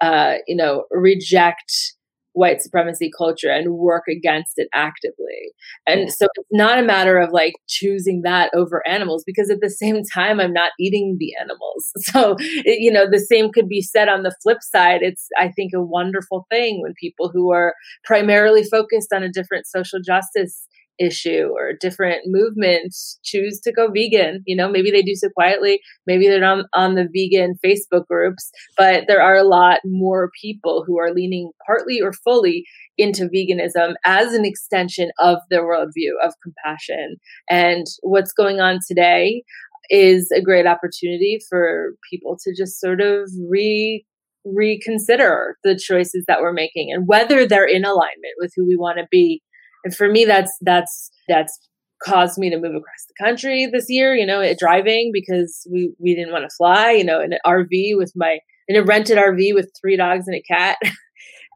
uh, 0.00 0.34
you 0.46 0.56
know, 0.56 0.84
reject 0.90 1.93
white 2.34 2.60
supremacy 2.60 3.10
culture 3.16 3.48
and 3.48 3.74
work 3.74 4.04
against 4.08 4.54
it 4.56 4.68
actively. 4.74 5.52
And 5.86 6.12
so 6.12 6.26
it's 6.34 6.48
not 6.52 6.78
a 6.78 6.82
matter 6.82 7.18
of 7.18 7.30
like 7.32 7.54
choosing 7.68 8.22
that 8.22 8.50
over 8.54 8.86
animals 8.86 9.24
because 9.24 9.50
at 9.50 9.60
the 9.60 9.70
same 9.70 10.02
time, 10.12 10.40
I'm 10.40 10.52
not 10.52 10.72
eating 10.78 11.16
the 11.18 11.32
animals. 11.40 11.92
So, 12.14 12.36
it, 12.38 12.80
you 12.80 12.92
know, 12.92 13.06
the 13.10 13.18
same 13.18 13.50
could 13.50 13.68
be 13.68 13.80
said 13.80 14.08
on 14.08 14.24
the 14.24 14.34
flip 14.42 14.58
side. 14.60 15.00
It's, 15.02 15.26
I 15.40 15.48
think, 15.48 15.72
a 15.74 15.82
wonderful 15.82 16.46
thing 16.50 16.80
when 16.82 16.92
people 17.00 17.30
who 17.32 17.50
are 17.50 17.74
primarily 18.04 18.62
focused 18.62 19.12
on 19.12 19.22
a 19.22 19.32
different 19.32 19.66
social 19.66 20.00
justice 20.04 20.68
issue 20.98 21.50
or 21.52 21.72
different 21.80 22.22
movements 22.26 23.18
choose 23.22 23.60
to 23.60 23.72
go 23.72 23.88
vegan. 23.90 24.42
You 24.46 24.56
know, 24.56 24.68
maybe 24.68 24.90
they 24.90 25.02
do 25.02 25.14
so 25.14 25.28
quietly, 25.30 25.80
maybe 26.06 26.28
they're 26.28 26.40
not 26.40 26.66
on 26.74 26.94
the 26.94 27.08
vegan 27.12 27.54
Facebook 27.64 28.06
groups, 28.06 28.50
but 28.76 29.04
there 29.08 29.22
are 29.22 29.36
a 29.36 29.44
lot 29.44 29.80
more 29.84 30.30
people 30.40 30.84
who 30.86 30.98
are 30.98 31.12
leaning 31.12 31.50
partly 31.66 32.00
or 32.00 32.12
fully 32.12 32.64
into 32.96 33.28
veganism 33.28 33.94
as 34.04 34.32
an 34.32 34.44
extension 34.44 35.10
of 35.18 35.38
their 35.50 35.64
worldview 35.64 36.12
of 36.22 36.34
compassion. 36.42 37.16
And 37.50 37.86
what's 38.02 38.32
going 38.32 38.60
on 38.60 38.78
today 38.86 39.42
is 39.90 40.30
a 40.30 40.40
great 40.40 40.66
opportunity 40.66 41.38
for 41.48 41.94
people 42.10 42.38
to 42.42 42.54
just 42.56 42.80
sort 42.80 43.00
of 43.00 43.30
re 43.48 44.04
reconsider 44.44 45.56
the 45.64 45.74
choices 45.74 46.24
that 46.28 46.40
we're 46.40 46.52
making 46.52 46.92
and 46.92 47.08
whether 47.08 47.46
they're 47.46 47.66
in 47.66 47.84
alignment 47.84 48.34
with 48.38 48.52
who 48.54 48.66
we 48.66 48.76
want 48.76 48.98
to 48.98 49.06
be 49.10 49.40
and 49.84 49.94
for 49.94 50.08
me 50.10 50.24
that's 50.24 50.52
that's 50.62 51.10
that's 51.28 51.58
caused 52.02 52.38
me 52.38 52.50
to 52.50 52.56
move 52.56 52.74
across 52.74 53.04
the 53.08 53.24
country 53.24 53.66
this 53.66 53.86
year 53.88 54.14
you 54.14 54.26
know 54.26 54.52
driving 54.58 55.10
because 55.12 55.66
we 55.70 55.92
we 55.98 56.14
didn't 56.14 56.32
want 56.32 56.48
to 56.48 56.56
fly 56.56 56.90
you 56.90 57.04
know 57.04 57.20
in 57.20 57.32
an 57.32 57.38
rv 57.46 57.96
with 57.96 58.12
my 58.14 58.38
in 58.68 58.76
a 58.76 58.84
rented 58.84 59.18
rv 59.18 59.54
with 59.54 59.70
three 59.80 59.96
dogs 59.96 60.26
and 60.26 60.36
a 60.36 60.42
cat. 60.42 60.78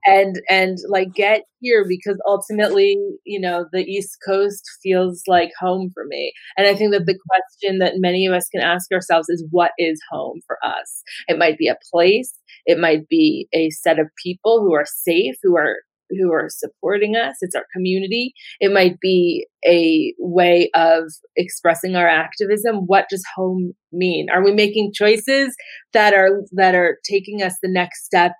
And 0.06 0.40
and 0.48 0.78
like 0.88 1.12
get 1.12 1.42
here 1.60 1.84
because 1.86 2.18
ultimately 2.26 2.96
you 3.26 3.38
know 3.38 3.66
the 3.72 3.82
east 3.82 4.16
coast 4.24 4.64
feels 4.80 5.22
like 5.26 5.50
home 5.58 5.90
for 5.92 6.04
me. 6.06 6.32
And 6.56 6.68
i 6.68 6.74
think 6.74 6.92
that 6.92 7.04
the 7.04 7.18
question 7.28 7.80
that 7.80 7.94
many 7.96 8.24
of 8.24 8.32
us 8.32 8.48
can 8.48 8.62
ask 8.62 8.90
ourselves 8.92 9.28
is 9.28 9.44
what 9.50 9.72
is 9.76 10.00
home 10.08 10.40
for 10.46 10.56
us? 10.64 11.02
It 11.26 11.36
might 11.36 11.58
be 11.58 11.66
a 11.66 11.76
place. 11.92 12.32
It 12.64 12.78
might 12.78 13.08
be 13.08 13.48
a 13.52 13.70
set 13.70 13.98
of 13.98 14.06
people 14.22 14.60
who 14.60 14.72
are 14.72 14.86
safe 14.86 15.34
who 15.42 15.56
are 15.56 15.78
who 16.10 16.32
are 16.32 16.48
supporting 16.48 17.16
us 17.16 17.36
it's 17.40 17.54
our 17.54 17.66
community 17.72 18.32
it 18.60 18.72
might 18.72 18.98
be 19.00 19.46
a 19.66 20.14
way 20.18 20.70
of 20.74 21.04
expressing 21.36 21.96
our 21.96 22.08
activism 22.08 22.76
what 22.86 23.06
does 23.10 23.24
home 23.34 23.72
mean 23.92 24.26
are 24.32 24.44
we 24.44 24.52
making 24.52 24.92
choices 24.94 25.54
that 25.92 26.14
are 26.14 26.42
that 26.52 26.74
are 26.74 26.98
taking 27.04 27.42
us 27.42 27.54
the 27.62 27.70
next 27.70 28.04
step 28.04 28.32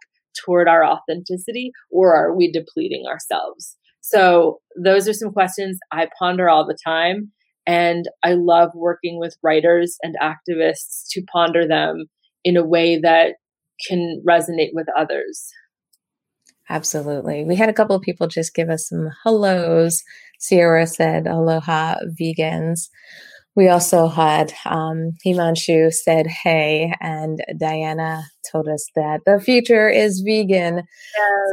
toward 0.44 0.68
our 0.68 0.85
authenticity 0.85 1.72
or 1.90 2.14
are 2.14 2.35
we 2.37 2.50
depleting 2.50 3.04
ourselves? 3.07 3.76
So, 4.00 4.61
those 4.83 5.09
are 5.09 5.12
some 5.12 5.33
questions 5.33 5.78
I 5.92 6.09
ponder 6.18 6.48
all 6.48 6.66
the 6.66 6.78
time. 6.85 7.33
And 7.66 8.07
I 8.22 8.33
love 8.33 8.70
working 8.74 9.18
with 9.18 9.37
writers 9.42 9.96
and 10.02 10.16
activists 10.22 11.04
to 11.11 11.22
ponder 11.31 11.66
them 11.68 12.07
in 12.42 12.57
a 12.57 12.64
way 12.64 12.98
that 12.98 13.35
can 13.87 14.22
resonate 14.26 14.70
with 14.72 14.87
others. 14.96 15.50
Absolutely. 16.70 17.44
We 17.44 17.57
had 17.57 17.68
a 17.68 17.72
couple 17.72 17.96
of 17.96 18.02
people 18.02 18.26
just 18.26 18.54
give 18.54 18.68
us 18.68 18.88
some 18.88 19.09
hellos. 19.24 20.02
Sierra 20.38 20.87
said, 20.87 21.26
Aloha, 21.26 21.96
vegans. 22.20 22.88
We 23.57 23.68
also 23.68 24.07
had 24.07 24.52
um, 24.66 25.12
Himanshu 25.26 25.92
said, 25.92 26.28
hey, 26.28 26.94
and 27.00 27.42
Diana 27.59 28.22
told 28.52 28.68
us 28.68 28.88
that 28.94 29.22
the 29.26 29.40
future 29.40 29.88
is 29.88 30.20
vegan. 30.20 30.85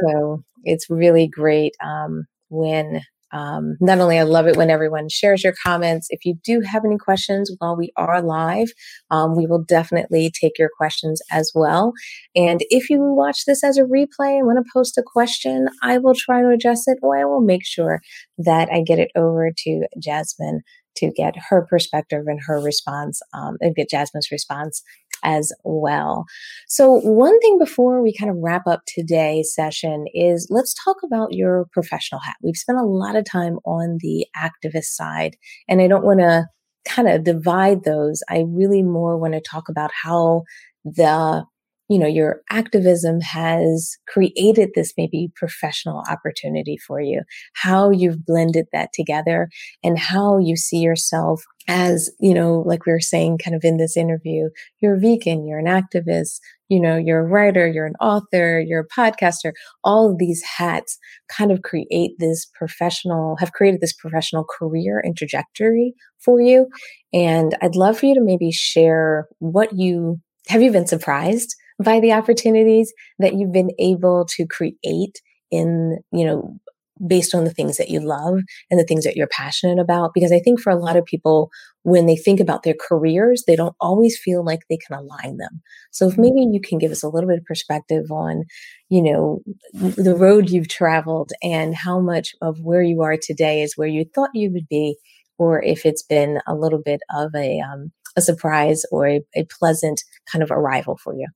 So 0.06 0.44
it's 0.62 0.88
really 0.88 1.26
great 1.26 1.74
um, 1.82 2.26
when 2.48 3.00
um, 3.36 3.76
not 3.80 3.98
only 3.98 4.18
I 4.18 4.22
love 4.22 4.46
it 4.46 4.56
when 4.56 4.70
everyone 4.70 5.10
shares 5.10 5.44
your 5.44 5.52
comments. 5.62 6.06
If 6.08 6.24
you 6.24 6.38
do 6.42 6.62
have 6.62 6.84
any 6.86 6.96
questions 6.96 7.54
while 7.58 7.76
we 7.76 7.92
are 7.96 8.22
live, 8.22 8.68
um, 9.10 9.36
we 9.36 9.46
will 9.46 9.62
definitely 9.62 10.32
take 10.40 10.58
your 10.58 10.70
questions 10.74 11.20
as 11.30 11.52
well. 11.54 11.92
And 12.34 12.60
if 12.70 12.88
you 12.88 12.98
watch 13.00 13.44
this 13.46 13.62
as 13.62 13.76
a 13.76 13.82
replay 13.82 14.38
and 14.38 14.46
want 14.46 14.64
to 14.64 14.70
post 14.72 14.96
a 14.96 15.02
question, 15.04 15.68
I 15.82 15.98
will 15.98 16.14
try 16.14 16.40
to 16.40 16.48
address 16.48 16.84
it 16.86 16.98
or 17.02 17.18
I 17.18 17.26
will 17.26 17.42
make 17.42 17.66
sure 17.66 18.00
that 18.38 18.70
I 18.72 18.80
get 18.80 18.98
it 18.98 19.10
over 19.14 19.50
to 19.64 19.86
Jasmin 20.02 20.62
to 20.96 21.10
get 21.10 21.34
her 21.50 21.66
perspective 21.68 22.24
and 22.26 22.40
her 22.46 22.58
response 22.60 23.20
um, 23.34 23.56
and 23.60 23.74
get 23.74 23.90
Jasmin's 23.90 24.30
response 24.32 24.82
as 25.22 25.52
well. 25.64 26.24
So, 26.68 27.00
one 27.02 27.38
thing 27.40 27.58
before 27.58 28.02
we 28.02 28.14
kind 28.14 28.30
of 28.30 28.36
wrap 28.40 28.66
up 28.66 28.82
today's 28.86 29.54
session 29.54 30.06
is 30.14 30.48
let's 30.50 30.74
talk 30.84 30.96
about 31.04 31.32
your 31.32 31.66
professional 31.72 32.20
hat. 32.20 32.36
We've 32.42 32.56
spent 32.56 32.78
a 32.78 32.84
lot 32.84 33.16
of 33.16 33.24
time 33.24 33.58
on 33.64 33.98
the 34.00 34.26
activist 34.36 34.94
side, 34.94 35.36
and 35.68 35.80
I 35.80 35.88
don't 35.88 36.04
want 36.04 36.20
to 36.20 36.46
kind 36.86 37.08
of 37.08 37.24
divide 37.24 37.84
those. 37.84 38.22
I 38.28 38.44
really 38.46 38.82
more 38.82 39.18
want 39.18 39.34
to 39.34 39.40
talk 39.40 39.68
about 39.68 39.90
how 39.92 40.44
the 40.84 41.44
you 41.88 41.98
know, 41.98 42.06
your 42.06 42.42
activism 42.50 43.20
has 43.20 43.96
created 44.08 44.70
this 44.74 44.92
maybe 44.96 45.30
professional 45.36 46.02
opportunity 46.10 46.76
for 46.76 47.00
you, 47.00 47.22
how 47.54 47.90
you've 47.90 48.24
blended 48.24 48.66
that 48.72 48.90
together 48.92 49.48
and 49.84 49.98
how 49.98 50.38
you 50.38 50.56
see 50.56 50.78
yourself 50.78 51.42
as, 51.68 52.10
you 52.20 52.32
know, 52.32 52.62
like 52.66 52.86
we 52.86 52.92
were 52.92 53.00
saying 53.00 53.38
kind 53.38 53.54
of 53.56 53.64
in 53.64 53.76
this 53.76 53.96
interview, 53.96 54.48
you're 54.80 54.98
vegan, 54.98 55.46
you're 55.46 55.58
an 55.58 55.66
activist, 55.66 56.38
you 56.68 56.80
know, 56.80 56.96
you're 56.96 57.20
a 57.20 57.26
writer, 57.26 57.66
you're 57.66 57.86
an 57.86 57.96
author, 58.00 58.60
you're 58.60 58.86
a 58.86 58.88
podcaster, 59.00 59.52
all 59.84 60.10
of 60.10 60.18
these 60.18 60.42
hats 60.42 60.98
kind 61.28 61.50
of 61.52 61.62
create 61.62 62.12
this 62.18 62.46
professional, 62.54 63.36
have 63.38 63.52
created 63.52 63.80
this 63.80 63.92
professional 63.92 64.44
career 64.58 65.00
and 65.02 65.16
trajectory 65.16 65.94
for 66.18 66.40
you. 66.40 66.66
And 67.12 67.56
I'd 67.62 67.76
love 67.76 67.98
for 67.98 68.06
you 68.06 68.14
to 68.14 68.20
maybe 68.20 68.50
share 68.50 69.28
what 69.38 69.70
you 69.72 70.20
have 70.48 70.62
you 70.62 70.70
been 70.70 70.86
surprised 70.86 71.56
by 71.82 72.00
the 72.00 72.12
opportunities 72.12 72.92
that 73.18 73.34
you've 73.34 73.52
been 73.52 73.70
able 73.78 74.26
to 74.36 74.46
create 74.46 75.20
in, 75.50 75.98
you 76.12 76.24
know, 76.24 76.58
based 77.06 77.34
on 77.34 77.44
the 77.44 77.52
things 77.52 77.76
that 77.76 77.90
you 77.90 78.00
love 78.00 78.40
and 78.70 78.80
the 78.80 78.84
things 78.84 79.04
that 79.04 79.16
you're 79.16 79.26
passionate 79.26 79.78
about. 79.78 80.12
Because 80.14 80.32
I 80.32 80.38
think 80.38 80.60
for 80.60 80.70
a 80.70 80.78
lot 80.78 80.96
of 80.96 81.04
people, 81.04 81.50
when 81.82 82.06
they 82.06 82.16
think 82.16 82.40
about 82.40 82.62
their 82.62 82.74
careers, 82.80 83.44
they 83.46 83.54
don't 83.54 83.76
always 83.80 84.18
feel 84.18 84.42
like 84.42 84.60
they 84.70 84.78
can 84.78 84.98
align 84.98 85.36
them. 85.36 85.60
So 85.90 86.06
if 86.06 86.14
mm-hmm. 86.14 86.22
maybe 86.22 86.46
you 86.52 86.60
can 86.60 86.78
give 86.78 86.90
us 86.90 87.02
a 87.02 87.08
little 87.08 87.28
bit 87.28 87.38
of 87.38 87.44
perspective 87.44 88.10
on, 88.10 88.44
you 88.88 89.02
know, 89.02 89.40
the 89.74 90.16
road 90.16 90.48
you've 90.48 90.68
traveled 90.68 91.32
and 91.42 91.74
how 91.74 92.00
much 92.00 92.34
of 92.40 92.60
where 92.60 92.82
you 92.82 93.02
are 93.02 93.18
today 93.20 93.60
is 93.62 93.76
where 93.76 93.88
you 93.88 94.06
thought 94.14 94.30
you 94.32 94.50
would 94.52 94.68
be, 94.68 94.96
or 95.38 95.62
if 95.62 95.84
it's 95.84 96.02
been 96.02 96.40
a 96.46 96.54
little 96.54 96.80
bit 96.82 97.00
of 97.14 97.30
a, 97.36 97.60
um, 97.60 97.92
a 98.16 98.22
surprise 98.22 98.84
or 98.90 99.06
a, 99.06 99.20
a 99.34 99.44
pleasant 99.58 100.02
kind 100.32 100.42
of 100.42 100.50
arrival 100.50 100.96
for 100.96 101.14
you. 101.14 101.26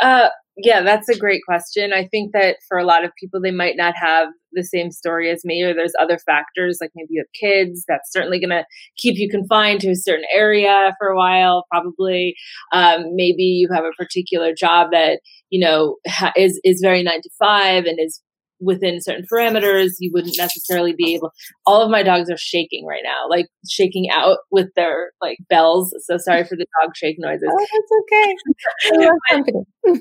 Uh, 0.00 0.28
yeah, 0.56 0.82
that's 0.82 1.08
a 1.08 1.18
great 1.18 1.40
question. 1.46 1.92
I 1.92 2.06
think 2.06 2.32
that 2.32 2.58
for 2.68 2.78
a 2.78 2.84
lot 2.84 3.04
of 3.04 3.10
people, 3.18 3.40
they 3.40 3.50
might 3.50 3.76
not 3.76 3.94
have 3.96 4.28
the 4.52 4.62
same 4.62 4.92
story 4.92 5.28
as 5.28 5.44
me, 5.44 5.62
or 5.62 5.74
there's 5.74 5.92
other 6.00 6.16
factors, 6.24 6.78
like 6.80 6.90
maybe 6.94 7.08
you 7.10 7.24
have 7.26 7.40
kids. 7.40 7.84
That's 7.88 8.12
certainly 8.12 8.38
going 8.38 8.50
to 8.50 8.64
keep 8.96 9.18
you 9.18 9.28
confined 9.28 9.80
to 9.80 9.90
a 9.90 9.96
certain 9.96 10.26
area 10.32 10.94
for 10.98 11.08
a 11.08 11.16
while. 11.16 11.64
Probably, 11.72 12.36
um, 12.72 13.16
maybe 13.16 13.42
you 13.42 13.68
have 13.72 13.84
a 13.84 13.90
particular 13.98 14.54
job 14.54 14.88
that 14.92 15.18
you 15.50 15.58
know 15.58 15.96
ha- 16.06 16.32
is 16.36 16.60
is 16.62 16.80
very 16.80 17.02
nine 17.02 17.20
to 17.22 17.30
five 17.36 17.84
and 17.86 17.98
is 18.00 18.20
within 18.60 19.00
certain 19.00 19.24
parameters 19.30 19.92
you 19.98 20.10
wouldn't 20.12 20.36
necessarily 20.38 20.94
be 20.96 21.14
able 21.14 21.30
all 21.66 21.82
of 21.82 21.90
my 21.90 22.02
dogs 22.02 22.30
are 22.30 22.36
shaking 22.36 22.86
right 22.86 23.02
now 23.04 23.28
like 23.28 23.46
shaking 23.68 24.08
out 24.10 24.38
with 24.50 24.68
their 24.76 25.10
like 25.20 25.38
bells. 25.48 25.94
So 26.04 26.18
sorry 26.18 26.44
for 26.44 26.56
the 26.56 26.66
dog 26.80 26.92
shake 26.96 27.16
noises. 27.18 27.48
Oh 27.50 27.66
that's 27.72 27.92
okay. 28.02 29.98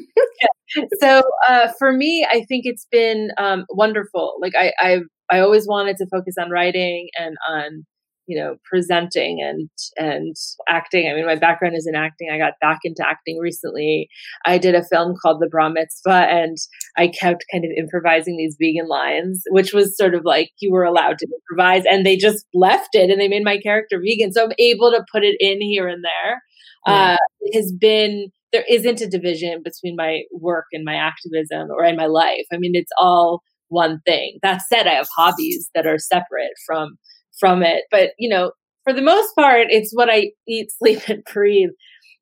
So 1.00 1.22
uh, 1.48 1.68
for 1.78 1.92
me 1.92 2.26
i 2.32 2.44
think 2.48 2.66
it's 2.66 2.88
been 2.92 3.30
um, 3.38 3.66
wonderful. 3.70 4.36
Like 4.42 4.54
i 4.58 4.72
I've, 4.82 5.04
i 5.30 5.40
always 5.40 5.68
wanted 5.68 5.98
to 5.98 6.08
focus 6.08 6.36
on 6.40 6.50
writing 6.50 7.10
and 7.20 7.36
on 7.50 7.86
you 8.28 8.40
know 8.40 8.56
presenting 8.64 9.40
and 9.42 9.70
and 9.98 10.36
acting. 10.70 11.10
I 11.10 11.14
mean 11.16 11.26
my 11.26 11.36
background 11.36 11.76
is 11.76 11.88
in 11.88 11.96
acting. 11.96 12.30
I 12.32 12.38
got 12.38 12.54
back 12.62 12.80
into 12.84 13.06
acting 13.06 13.38
recently. 13.40 14.08
I 14.46 14.58
did 14.58 14.76
a 14.76 14.84
film 14.84 15.16
called 15.22 15.42
the 15.42 15.48
bra 15.48 15.70
mitzvah 15.70 16.28
and 16.30 16.58
i 16.98 17.08
kept 17.08 17.46
kind 17.52 17.66
of 17.66 17.72
improvising 17.78 18.38
these 18.38 18.56
vegan 18.60 18.88
lines 18.88 19.44
which 19.50 19.74
was 19.74 19.98
sort 19.98 20.14
of 20.14 20.24
like 20.24 20.52
you 20.60 20.72
were 20.72 20.84
allowed 20.84 21.18
to 21.18 21.28
improvise 21.28 21.84
and 21.90 22.06
they 22.06 22.16
just 22.16 22.46
left 22.54 22.90
it 22.94 23.10
and 23.10 23.20
they 23.20 23.28
made 23.28 23.44
my 23.44 23.58
character 23.58 24.00
vegan. 24.00 24.32
So 24.32 24.46
i'm 24.46 24.52
able 24.60 24.92
to 24.92 25.04
put 25.12 25.24
it 25.24 25.36
in 25.40 25.62
here 25.62 25.88
and 25.88 26.04
there. 26.04 26.42
Yeah. 26.86 27.14
uh, 27.14 27.54
has 27.54 27.72
been 27.72 28.30
there 28.52 28.66
isn't 28.70 29.02
a 29.02 29.10
division 29.10 29.64
between 29.64 29.96
my 29.96 30.22
work 30.32 30.66
and 30.74 30.86
my 30.86 30.96
activism 30.96 31.72
or 31.72 31.84
in 31.84 31.96
my 31.96 32.06
life. 32.06 32.46
I 32.54 32.58
mean 32.58 32.72
it's 32.76 32.92
all 32.98 33.42
one 33.70 34.00
thing. 34.06 34.38
That 34.44 34.62
said 34.70 34.88
i 34.88 34.94
have 34.94 35.08
hobbies 35.16 35.70
that 35.76 35.88
are 35.88 35.98
separate 35.98 36.54
from 36.66 36.98
from 37.40 37.64
it. 37.64 37.84
But, 37.92 38.12
you 38.18 38.30
know, 38.30 38.52
for 38.84 38.94
the 38.94 39.02
most 39.02 39.34
part, 39.36 39.68
it's 39.70 39.94
what 39.94 40.10
I 40.10 40.32
eat, 40.48 40.72
sleep, 40.78 41.08
and 41.08 41.24
breathe. 41.32 41.70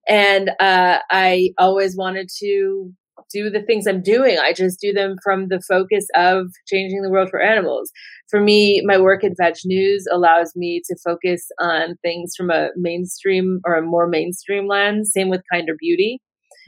And 0.07 0.49
uh, 0.59 0.99
I 1.09 1.51
always 1.57 1.95
wanted 1.95 2.29
to 2.39 2.91
do 3.31 3.49
the 3.49 3.61
things 3.61 3.87
I'm 3.87 4.01
doing. 4.01 4.37
I 4.39 4.53
just 4.53 4.79
do 4.79 4.91
them 4.91 5.15
from 5.23 5.47
the 5.47 5.61
focus 5.61 6.05
of 6.15 6.47
changing 6.67 7.01
the 7.01 7.09
world 7.09 7.29
for 7.29 7.39
animals. 7.39 7.91
For 8.29 8.41
me, 8.41 8.81
my 8.85 8.97
work 8.97 9.23
at 9.23 9.33
Veg 9.37 9.55
News 9.65 10.05
allows 10.11 10.53
me 10.55 10.81
to 10.87 10.95
focus 11.03 11.47
on 11.59 11.95
things 12.01 12.33
from 12.35 12.49
a 12.49 12.69
mainstream 12.75 13.59
or 13.65 13.75
a 13.75 13.81
more 13.81 14.07
mainstream 14.07 14.67
lens. 14.67 15.11
Same 15.13 15.29
with 15.29 15.41
Kinder 15.51 15.73
Beauty, 15.79 16.19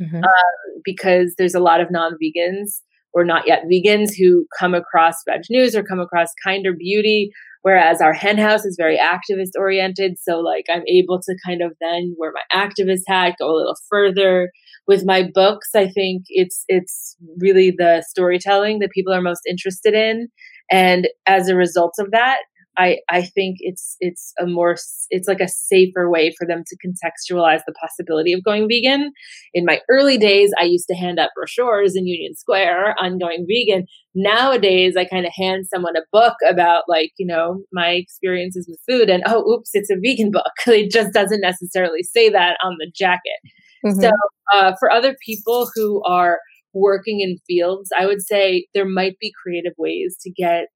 mm-hmm. 0.01 0.23
uh, 0.23 0.79
because 0.83 1.33
there's 1.37 1.55
a 1.55 1.59
lot 1.59 1.81
of 1.81 1.89
non 1.89 2.13
vegans 2.21 2.81
or 3.13 3.23
not 3.23 3.47
yet 3.47 3.63
vegans 3.71 4.11
who 4.17 4.45
come 4.57 4.73
across 4.73 5.15
Veg 5.27 5.41
News 5.49 5.75
or 5.75 5.83
come 5.83 5.99
across 5.99 6.29
Kinder 6.43 6.73
Beauty 6.73 7.31
Whereas 7.63 8.01
our 8.01 8.13
hen 8.13 8.37
house 8.37 8.65
is 8.65 8.77
very 8.79 8.97
activist 8.97 9.51
oriented. 9.57 10.15
So 10.21 10.39
like 10.39 10.65
I'm 10.69 10.83
able 10.87 11.19
to 11.21 11.35
kind 11.45 11.61
of 11.61 11.71
then 11.81 12.15
wear 12.17 12.31
my 12.31 12.43
activist 12.53 13.01
hat, 13.07 13.35
go 13.39 13.47
a 13.47 13.55
little 13.57 13.75
further. 13.89 14.51
With 14.85 15.05
my 15.05 15.29
books, 15.33 15.69
I 15.73 15.87
think 15.87 16.23
it's 16.27 16.65
it's 16.67 17.15
really 17.39 17.71
the 17.71 18.03
storytelling 18.07 18.79
that 18.79 18.91
people 18.91 19.13
are 19.13 19.21
most 19.21 19.43
interested 19.49 19.93
in. 19.93 20.27
And 20.69 21.07
as 21.25 21.47
a 21.47 21.55
result 21.55 21.93
of 21.99 22.11
that, 22.11 22.39
I, 22.77 22.97
I 23.09 23.21
think 23.21 23.57
it's 23.59 23.95
it's 23.99 24.33
a 24.39 24.47
more 24.47 24.75
it's 25.09 25.27
like 25.27 25.39
a 25.39 25.47
safer 25.47 26.09
way 26.09 26.33
for 26.37 26.47
them 26.47 26.63
to 26.65 26.77
contextualize 26.77 27.61
the 27.67 27.73
possibility 27.79 28.33
of 28.33 28.43
going 28.43 28.67
vegan. 28.67 29.11
In 29.53 29.65
my 29.65 29.79
early 29.89 30.17
days, 30.17 30.51
I 30.59 30.65
used 30.65 30.87
to 30.87 30.95
hand 30.95 31.19
out 31.19 31.29
brochures 31.35 31.95
in 31.95 32.07
Union 32.07 32.35
Square 32.35 32.95
on 32.99 33.19
going 33.19 33.45
vegan. 33.47 33.85
Nowadays, 34.15 34.95
I 34.97 35.05
kind 35.05 35.25
of 35.25 35.33
hand 35.35 35.67
someone 35.67 35.95
a 35.95 36.01
book 36.11 36.35
about 36.47 36.83
like 36.87 37.11
you 37.17 37.27
know 37.27 37.63
my 37.71 37.89
experiences 37.89 38.67
with 38.67 38.79
food, 38.87 39.09
and 39.09 39.23
oh, 39.27 39.49
oops, 39.51 39.71
it's 39.73 39.91
a 39.91 39.97
vegan 40.01 40.31
book. 40.31 40.43
It 40.73 40.91
just 40.91 41.13
doesn't 41.13 41.41
necessarily 41.41 42.01
say 42.01 42.29
that 42.29 42.57
on 42.63 42.77
the 42.79 42.91
jacket. 42.95 43.39
Mm-hmm. 43.85 44.01
So 44.01 44.11
uh, 44.53 44.73
for 44.79 44.91
other 44.91 45.15
people 45.23 45.69
who 45.75 46.01
are 46.03 46.39
working 46.73 47.21
in 47.21 47.37
fields, 47.45 47.89
I 47.97 48.05
would 48.07 48.21
say 48.21 48.65
there 48.73 48.87
might 48.87 49.19
be 49.19 49.31
creative 49.41 49.73
ways 49.77 50.17
to 50.21 50.31
get 50.31 50.67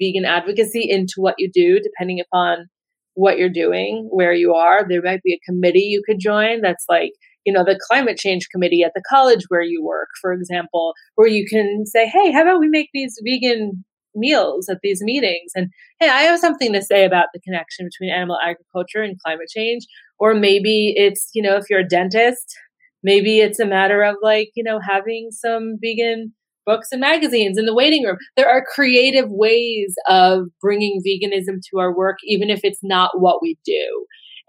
vegan 0.00 0.24
advocacy 0.24 0.88
into 0.88 1.14
what 1.16 1.34
you 1.38 1.50
do, 1.52 1.80
depending 1.80 2.20
upon 2.20 2.66
what 3.14 3.38
you're 3.38 3.48
doing, 3.48 4.08
where 4.10 4.32
you 4.32 4.54
are. 4.54 4.86
There 4.86 5.02
might 5.02 5.22
be 5.22 5.34
a 5.34 5.50
committee 5.50 5.80
you 5.80 6.02
could 6.06 6.18
join 6.20 6.60
that's 6.60 6.84
like, 6.88 7.12
you 7.44 7.52
know, 7.52 7.64
the 7.64 7.80
climate 7.88 8.18
change 8.18 8.48
committee 8.52 8.82
at 8.82 8.92
the 8.94 9.02
college 9.08 9.44
where 9.48 9.62
you 9.62 9.82
work, 9.82 10.08
for 10.20 10.32
example, 10.32 10.92
where 11.14 11.28
you 11.28 11.46
can 11.48 11.84
say, 11.86 12.06
hey, 12.06 12.30
how 12.30 12.42
about 12.42 12.60
we 12.60 12.68
make 12.68 12.90
these 12.92 13.18
vegan 13.24 13.84
meals 14.14 14.68
at 14.68 14.78
these 14.82 15.02
meetings? 15.02 15.52
And 15.54 15.68
hey, 16.00 16.08
I 16.08 16.22
have 16.22 16.40
something 16.40 16.72
to 16.72 16.82
say 16.82 17.04
about 17.04 17.28
the 17.32 17.40
connection 17.40 17.86
between 17.86 18.14
animal 18.14 18.38
agriculture 18.44 19.02
and 19.02 19.18
climate 19.24 19.48
change. 19.48 19.86
Or 20.18 20.34
maybe 20.34 20.92
it's, 20.96 21.30
you 21.34 21.42
know, 21.42 21.56
if 21.56 21.64
you're 21.70 21.80
a 21.80 21.88
dentist, 21.88 22.54
maybe 23.02 23.40
it's 23.40 23.60
a 23.60 23.66
matter 23.66 24.02
of 24.02 24.16
like, 24.22 24.50
you 24.54 24.64
know, 24.64 24.80
having 24.86 25.28
some 25.30 25.76
vegan 25.80 26.34
books 26.66 26.88
and 26.90 27.00
magazines 27.00 27.56
in 27.56 27.64
the 27.64 27.74
waiting 27.74 28.04
room. 28.04 28.18
There 28.36 28.48
are 28.48 28.64
creative 28.74 29.30
ways 29.30 29.94
of 30.08 30.48
bringing 30.60 31.00
veganism 31.06 31.60
to 31.70 31.78
our 31.78 31.96
work, 31.96 32.18
even 32.24 32.50
if 32.50 32.60
it's 32.64 32.80
not 32.82 33.20
what 33.20 33.40
we 33.40 33.56
do. 33.64 34.06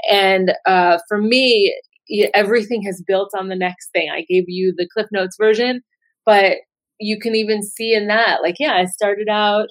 And 0.09 0.53
uh, 0.65 0.97
for 1.07 1.21
me, 1.21 1.73
everything 2.33 2.81
has 2.83 3.03
built 3.05 3.29
on 3.37 3.47
the 3.47 3.55
next 3.55 3.89
thing. 3.93 4.09
I 4.09 4.25
gave 4.27 4.45
you 4.47 4.73
the 4.75 4.87
Cliff 4.91 5.07
Notes 5.11 5.37
version, 5.39 5.81
but 6.25 6.57
you 6.99 7.19
can 7.19 7.35
even 7.35 7.61
see 7.61 7.93
in 7.93 8.07
that, 8.07 8.41
like, 8.41 8.55
yeah, 8.59 8.73
I 8.73 8.85
started 8.85 9.29
out 9.29 9.67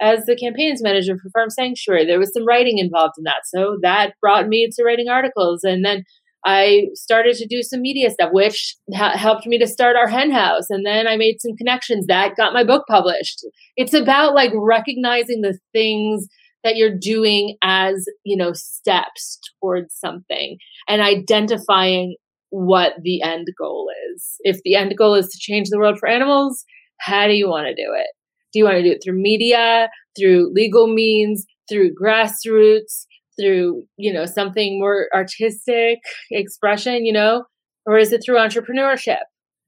as 0.00 0.26
the 0.26 0.36
campaigns 0.36 0.82
manager 0.82 1.16
for 1.16 1.30
Farm 1.30 1.48
Sanctuary. 1.48 2.04
There 2.04 2.18
was 2.18 2.32
some 2.34 2.46
writing 2.46 2.78
involved 2.78 3.14
in 3.16 3.24
that. 3.24 3.42
So 3.46 3.78
that 3.82 4.12
brought 4.20 4.46
me 4.46 4.68
to 4.70 4.84
writing 4.84 5.08
articles. 5.08 5.60
And 5.64 5.84
then 5.84 6.04
I 6.46 6.90
started 6.94 7.34
to 7.36 7.46
do 7.46 7.62
some 7.62 7.82
media 7.82 8.08
stuff, 8.08 8.30
which 8.32 8.76
ha- 8.94 9.16
helped 9.16 9.46
me 9.46 9.58
to 9.58 9.66
start 9.66 9.96
our 9.96 10.06
hen 10.06 10.30
house. 10.30 10.70
And 10.70 10.86
then 10.86 11.08
I 11.08 11.16
made 11.16 11.40
some 11.40 11.56
connections 11.56 12.06
that 12.06 12.36
got 12.36 12.52
my 12.52 12.62
book 12.62 12.84
published. 12.88 13.44
It's 13.76 13.92
about 13.92 14.32
like 14.34 14.52
recognizing 14.54 15.40
the 15.40 15.58
things 15.72 16.28
that 16.62 16.76
you're 16.76 16.96
doing 16.96 17.56
as, 17.62 18.06
you 18.24 18.36
know, 18.36 18.52
steps 18.52 19.40
towards 19.60 19.92
something 19.94 20.56
and 20.88 21.02
identifying 21.02 22.14
what 22.50 22.92
the 23.02 23.22
end 23.22 23.48
goal 23.58 23.88
is. 24.14 24.36
If 24.40 24.60
the 24.64 24.76
end 24.76 24.96
goal 24.96 25.14
is 25.14 25.28
to 25.28 25.38
change 25.38 25.68
the 25.68 25.78
world 25.78 25.98
for 25.98 26.08
animals, 26.08 26.64
how 27.00 27.26
do 27.26 27.34
you 27.34 27.48
want 27.48 27.66
to 27.66 27.74
do 27.74 27.92
it? 27.92 28.06
Do 28.52 28.60
you 28.60 28.64
want 28.64 28.76
to 28.76 28.82
do 28.84 28.92
it 28.92 29.00
through 29.04 29.20
media, 29.20 29.88
through 30.16 30.52
legal 30.54 30.86
means, 30.86 31.44
through 31.68 31.94
grassroots? 32.00 33.06
Through, 33.38 33.84
you 33.96 34.12
know, 34.12 34.26
something 34.26 34.78
more 34.78 35.08
artistic 35.14 35.98
expression, 36.30 37.04
you 37.04 37.12
know, 37.12 37.44
or 37.84 37.98
is 37.98 38.12
it 38.12 38.22
through 38.24 38.36
entrepreneurship? 38.36 39.22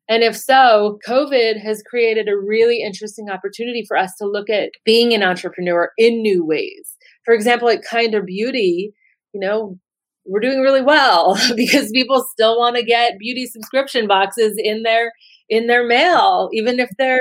And 0.09 0.23
if 0.23 0.37
so, 0.37 0.99
COVID 1.07 1.61
has 1.63 1.83
created 1.83 2.29
a 2.29 2.37
really 2.37 2.83
interesting 2.83 3.29
opportunity 3.29 3.85
for 3.87 3.97
us 3.97 4.15
to 4.19 4.27
look 4.27 4.49
at 4.49 4.71
being 4.85 5.13
an 5.13 5.23
entrepreneur 5.23 5.91
in 5.99 6.23
new 6.23 6.45
ways. 6.45 6.97
For 7.25 7.35
example, 7.35 7.69
at 7.69 7.85
Kinder 7.85 8.23
Beauty, 8.23 8.95
you 9.35 9.41
know, 9.41 9.79
we're 10.25 10.41
doing 10.41 10.61
really 10.61 10.83
well 10.83 11.39
because 11.57 11.91
people 11.91 12.25
still 12.33 12.59
want 12.59 12.77
to 12.77 12.83
get 12.83 13.19
beauty 13.19 13.47
subscription 13.47 14.07
boxes 14.07 14.55
in 14.57 14.83
their 14.83 15.13
in 15.51 15.67
their 15.67 15.87
mail, 15.87 16.51
even 16.53 16.79
if 16.79 16.91
they're 16.99 17.21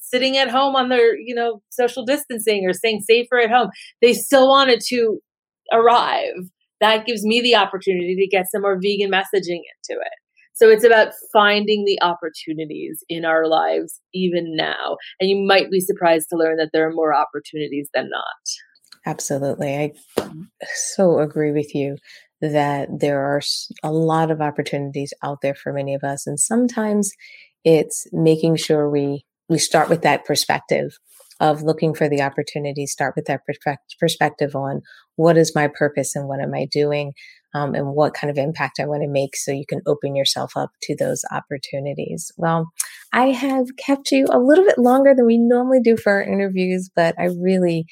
sitting 0.00 0.36
at 0.36 0.50
home 0.50 0.74
on 0.76 0.88
their, 0.88 1.16
you 1.16 1.34
know, 1.34 1.60
social 1.70 2.04
distancing 2.04 2.64
or 2.66 2.72
staying 2.72 3.00
safer 3.00 3.38
at 3.38 3.50
home. 3.50 3.70
They 4.00 4.14
still 4.14 4.48
wanted 4.48 4.80
to 4.88 5.18
arrive, 5.72 6.50
that 6.80 7.06
gives 7.06 7.24
me 7.24 7.40
the 7.40 7.56
opportunity 7.56 8.16
to 8.16 8.26
get 8.26 8.46
some 8.50 8.62
more 8.62 8.78
vegan 8.80 9.10
messaging 9.10 9.60
into 9.60 10.00
it. 10.00 10.18
So 10.54 10.68
it's 10.68 10.84
about 10.84 11.12
finding 11.32 11.84
the 11.84 12.02
opportunities 12.02 13.04
in 13.08 13.24
our 13.24 13.46
lives 13.46 14.00
even 14.12 14.56
now. 14.56 14.96
And 15.20 15.30
you 15.30 15.36
might 15.46 15.70
be 15.70 15.80
surprised 15.80 16.28
to 16.30 16.36
learn 16.36 16.56
that 16.56 16.70
there 16.72 16.88
are 16.88 16.92
more 16.92 17.14
opportunities 17.14 17.88
than 17.94 18.10
not. 18.10 19.06
Absolutely. 19.06 19.76
I 19.76 19.92
so 20.74 21.20
agree 21.20 21.52
with 21.52 21.74
you 21.76 21.96
that 22.40 22.88
there 23.00 23.20
are 23.20 23.40
a 23.84 23.92
lot 23.92 24.30
of 24.30 24.40
opportunities 24.40 25.12
out 25.22 25.38
there 25.42 25.54
for 25.54 25.72
many 25.72 25.94
of 25.94 26.02
us. 26.02 26.26
And 26.26 26.38
sometimes 26.38 27.12
it's 27.64 28.06
making 28.12 28.56
sure 28.56 28.90
we, 28.90 29.24
we 29.48 29.58
start 29.58 29.88
with 29.88 30.02
that 30.02 30.24
perspective 30.24 30.98
of 31.40 31.62
looking 31.62 31.94
for 31.94 32.08
the 32.08 32.20
opportunity, 32.20 32.86
start 32.86 33.14
with 33.14 33.26
that 33.26 33.42
perspective 34.00 34.56
on 34.56 34.82
what 35.18 35.36
is 35.36 35.54
my 35.54 35.66
purpose 35.66 36.14
and 36.14 36.28
what 36.28 36.40
am 36.40 36.54
I 36.54 36.68
doing 36.70 37.12
um, 37.52 37.74
and 37.74 37.88
what 37.88 38.14
kind 38.14 38.30
of 38.30 38.38
impact 38.38 38.78
I 38.78 38.86
want 38.86 39.02
to 39.02 39.08
make 39.08 39.34
so 39.34 39.50
you 39.50 39.64
can 39.68 39.80
open 39.84 40.14
yourself 40.14 40.52
up 40.56 40.70
to 40.82 40.94
those 40.94 41.24
opportunities. 41.32 42.30
Well, 42.36 42.70
I 43.12 43.30
have 43.30 43.66
kept 43.84 44.12
you 44.12 44.26
a 44.30 44.38
little 44.38 44.64
bit 44.64 44.78
longer 44.78 45.14
than 45.16 45.26
we 45.26 45.38
normally 45.38 45.80
do 45.82 45.96
for 45.96 46.12
our 46.12 46.22
interviews, 46.22 46.88
but 46.94 47.16
I 47.18 47.30
really 47.40 47.86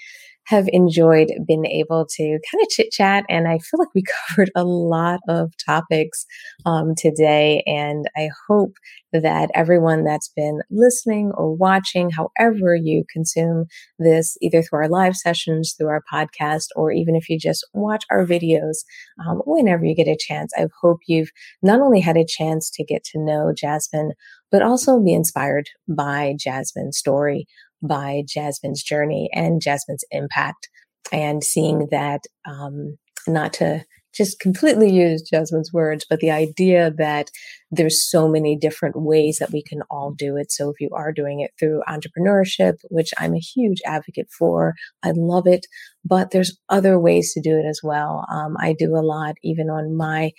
have 0.46 0.68
enjoyed 0.72 1.28
being 1.46 1.66
able 1.66 2.06
to 2.08 2.22
kind 2.22 2.62
of 2.62 2.68
chit 2.70 2.90
chat. 2.90 3.24
And 3.28 3.48
I 3.48 3.58
feel 3.58 3.78
like 3.78 3.94
we 3.94 4.04
covered 4.28 4.50
a 4.54 4.64
lot 4.64 5.20
of 5.28 5.52
topics 5.64 6.24
um, 6.64 6.94
today. 6.96 7.62
And 7.66 8.08
I 8.16 8.30
hope 8.48 8.74
that 9.12 9.50
everyone 9.54 10.04
that's 10.04 10.30
been 10.36 10.60
listening 10.70 11.32
or 11.36 11.54
watching, 11.54 12.10
however 12.10 12.74
you 12.74 13.04
consume 13.12 13.66
this, 13.98 14.36
either 14.40 14.62
through 14.62 14.80
our 14.80 14.88
live 14.88 15.16
sessions, 15.16 15.74
through 15.76 15.88
our 15.88 16.02
podcast, 16.12 16.66
or 16.76 16.92
even 16.92 17.16
if 17.16 17.28
you 17.28 17.38
just 17.38 17.66
watch 17.72 18.04
our 18.10 18.26
videos, 18.26 18.84
um, 19.26 19.42
whenever 19.46 19.84
you 19.84 19.94
get 19.94 20.08
a 20.08 20.18
chance, 20.18 20.52
I 20.56 20.66
hope 20.80 20.98
you've 21.06 21.30
not 21.62 21.80
only 21.80 22.00
had 22.00 22.16
a 22.16 22.26
chance 22.26 22.70
to 22.70 22.84
get 22.84 23.04
to 23.04 23.18
know 23.18 23.52
Jasmin, 23.56 24.12
but 24.50 24.62
also 24.62 25.00
be 25.00 25.12
inspired 25.12 25.68
by 25.88 26.34
Jasmin's 26.38 26.98
story 26.98 27.46
by 27.82 28.22
Jasmin's 28.26 28.82
journey 28.82 29.28
and 29.32 29.60
Jasmin's 29.60 30.04
impact, 30.10 30.68
and 31.12 31.42
seeing 31.42 31.88
that 31.90 32.22
um, 32.46 32.96
not 33.26 33.52
to 33.54 33.84
just 34.16 34.40
completely 34.40 34.90
use 34.90 35.22
Jasmin's 35.22 35.72
words, 35.72 36.06
but 36.08 36.20
the 36.20 36.30
idea 36.30 36.90
that 36.96 37.30
there's 37.70 38.08
so 38.08 38.26
many 38.26 38.56
different 38.56 38.96
ways 38.96 39.38
that 39.38 39.52
we 39.52 39.62
can 39.62 39.82
all 39.90 40.12
do 40.16 40.36
it. 40.36 40.50
So 40.50 40.70
if 40.70 40.80
you 40.80 40.88
are 40.94 41.12
doing 41.12 41.40
it 41.40 41.50
through 41.58 41.82
entrepreneurship, 41.86 42.76
which 42.88 43.10
I'm 43.18 43.34
a 43.34 43.38
huge 43.38 43.82
advocate 43.84 44.28
for, 44.36 44.74
I 45.02 45.12
love 45.14 45.46
it, 45.46 45.66
but 46.04 46.30
there's 46.30 46.58
other 46.70 46.98
ways 46.98 47.34
to 47.34 47.40
do 47.40 47.58
it 47.58 47.66
as 47.68 47.80
well. 47.82 48.24
Um, 48.30 48.56
I 48.58 48.74
do 48.78 48.96
a 48.96 49.04
lot 49.04 49.34
even 49.42 49.68
on 49.68 49.94
my 49.96 50.32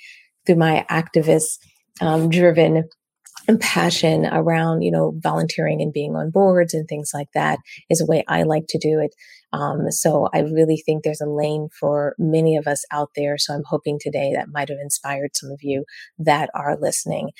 through 0.45 0.55
my 0.55 0.85
activist 0.89 1.59
um, 2.01 2.29
driven 2.29 2.85
and 3.47 3.59
passion 3.59 4.25
around, 4.25 4.81
you 4.81 4.91
know, 4.91 5.13
volunteering 5.17 5.81
and 5.81 5.93
being 5.93 6.15
on 6.15 6.31
boards 6.31 6.73
and 6.73 6.87
things 6.87 7.11
like 7.13 7.29
that 7.33 7.59
is 7.89 8.01
a 8.01 8.05
way 8.05 8.23
I 8.27 8.43
like 8.43 8.65
to 8.69 8.77
do 8.77 8.99
it. 8.99 9.15
Um, 9.53 9.89
so 9.91 10.27
I 10.33 10.39
really 10.39 10.83
think 10.85 11.03
there's 11.03 11.21
a 11.21 11.29
lane 11.29 11.69
for 11.79 12.15
many 12.17 12.57
of 12.57 12.67
us 12.67 12.83
out 12.91 13.11
there. 13.15 13.37
So 13.37 13.53
I'm 13.53 13.63
hoping 13.65 13.97
today 13.99 14.33
that 14.35 14.49
might 14.51 14.69
have 14.69 14.79
inspired 14.81 15.31
some 15.35 15.51
of 15.51 15.59
you 15.61 15.85
that 16.19 16.49
are 16.53 16.77
listening. 16.79 17.31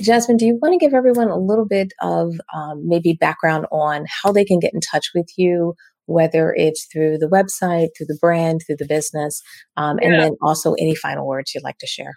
Jasmin, 0.00 0.36
do 0.36 0.46
you 0.46 0.58
want 0.62 0.72
to 0.72 0.84
give 0.84 0.94
everyone 0.94 1.28
a 1.28 1.38
little 1.38 1.66
bit 1.66 1.92
of 2.00 2.34
um, 2.54 2.88
maybe 2.88 3.14
background 3.14 3.66
on 3.72 4.06
how 4.22 4.30
they 4.30 4.44
can 4.44 4.60
get 4.60 4.74
in 4.74 4.80
touch 4.80 5.10
with 5.14 5.28
you? 5.36 5.74
Whether 6.08 6.54
it's 6.56 6.86
through 6.92 7.18
the 7.18 7.26
website, 7.26 7.88
through 7.96 8.06
the 8.06 8.18
brand, 8.20 8.60
through 8.64 8.76
the 8.76 8.86
business, 8.86 9.42
um, 9.76 9.98
and 10.00 10.14
then 10.14 10.36
also 10.40 10.74
any 10.74 10.94
final 10.94 11.26
words 11.26 11.52
you'd 11.52 11.64
like 11.64 11.78
to 11.78 11.86
share. 11.88 12.14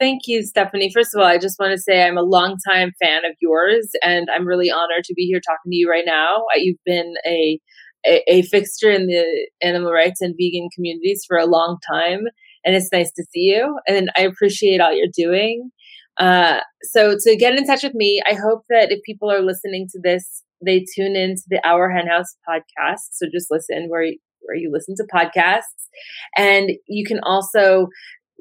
Thank 0.00 0.22
you, 0.26 0.42
Stephanie. 0.42 0.90
First 0.90 1.14
of 1.14 1.20
all, 1.20 1.26
I 1.26 1.36
just 1.36 1.58
want 1.60 1.72
to 1.72 1.78
say 1.78 2.02
I'm 2.02 2.16
a 2.16 2.22
longtime 2.22 2.92
fan 3.02 3.26
of 3.26 3.32
yours, 3.38 3.90
and 4.02 4.28
I'm 4.34 4.46
really 4.46 4.70
honored 4.70 5.04
to 5.04 5.14
be 5.14 5.26
here 5.26 5.40
talking 5.40 5.70
to 5.70 5.76
you 5.76 5.90
right 5.90 6.06
now. 6.06 6.44
You've 6.56 6.78
been 6.86 7.12
a, 7.26 7.60
a, 8.06 8.22
a 8.26 8.42
fixture 8.42 8.90
in 8.90 9.08
the 9.08 9.50
animal 9.62 9.92
rights 9.92 10.22
and 10.22 10.34
vegan 10.40 10.70
communities 10.74 11.24
for 11.28 11.36
a 11.36 11.44
long 11.44 11.76
time, 11.92 12.20
and 12.64 12.74
it's 12.74 12.90
nice 12.90 13.12
to 13.12 13.24
see 13.30 13.40
you. 13.40 13.78
And 13.86 14.10
I 14.16 14.22
appreciate 14.22 14.80
all 14.80 14.96
you're 14.96 15.06
doing. 15.14 15.70
Uh, 16.18 16.60
so, 16.82 17.16
to 17.22 17.36
get 17.36 17.58
in 17.58 17.66
touch 17.66 17.82
with 17.82 17.94
me, 17.94 18.22
I 18.26 18.32
hope 18.32 18.64
that 18.70 18.90
if 18.90 19.02
people 19.04 19.30
are 19.30 19.42
listening 19.42 19.86
to 19.92 20.00
this, 20.02 20.42
they 20.64 20.86
tune 20.96 21.14
into 21.14 21.42
the 21.50 21.60
Our 21.68 21.90
Hen 21.90 22.06
House 22.06 22.36
podcast. 22.48 23.10
So 23.12 23.26
just 23.30 23.50
listen 23.50 23.88
where 23.88 24.06
where 24.40 24.56
you 24.56 24.70
listen 24.72 24.94
to 24.96 25.04
podcasts. 25.14 25.88
And 26.36 26.70
you 26.88 27.04
can 27.04 27.20
also 27.22 27.88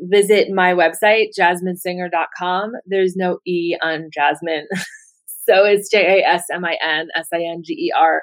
visit 0.02 0.50
my 0.50 0.74
website, 0.74 1.28
jasminsinger.com. 1.38 2.72
There's 2.86 3.16
no 3.16 3.40
E 3.46 3.76
on 3.84 4.10
Jasmin. 4.14 4.68
so 5.48 5.66
it's 5.66 5.90
J 5.90 6.22
A 6.22 6.28
S 6.28 6.44
M 6.52 6.66
I 6.66 6.78
N 6.82 7.08
S 7.16 7.28
I 7.34 7.42
N 7.42 7.62
G 7.64 7.74
E 7.74 7.92
R. 7.98 8.22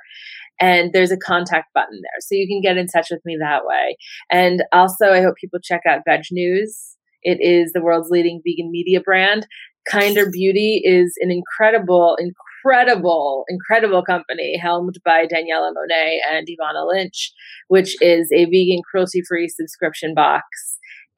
And 0.58 0.92
there's 0.92 1.12
a 1.12 1.18
contact 1.18 1.74
button 1.74 2.00
there. 2.00 2.20
So 2.20 2.34
you 2.34 2.48
can 2.48 2.62
get 2.62 2.78
in 2.78 2.86
touch 2.86 3.08
with 3.10 3.20
me 3.26 3.36
that 3.38 3.66
way. 3.66 3.96
And 4.30 4.64
also, 4.72 5.08
I 5.10 5.20
hope 5.20 5.34
people 5.38 5.60
check 5.62 5.82
out 5.86 6.00
Veg 6.06 6.22
News. 6.32 6.96
It 7.22 7.38
is 7.40 7.72
the 7.72 7.82
world's 7.82 8.08
leading 8.08 8.40
vegan 8.46 8.70
media 8.70 9.00
brand. 9.00 9.46
Kinder 9.90 10.30
Beauty 10.30 10.80
is 10.82 11.14
an 11.20 11.30
incredible, 11.30 12.16
incredible, 12.18 13.44
incredible 13.48 14.02
company 14.02 14.56
helmed 14.56 14.96
by 15.04 15.26
Daniella 15.26 15.72
Monet 15.74 16.20
and 16.32 16.48
Ivana 16.48 16.86
Lynch, 16.88 17.32
which 17.68 18.00
is 18.00 18.30
a 18.32 18.46
vegan 18.46 18.80
cruelty 18.90 19.22
free 19.28 19.48
subscription 19.48 20.14
box 20.14 20.44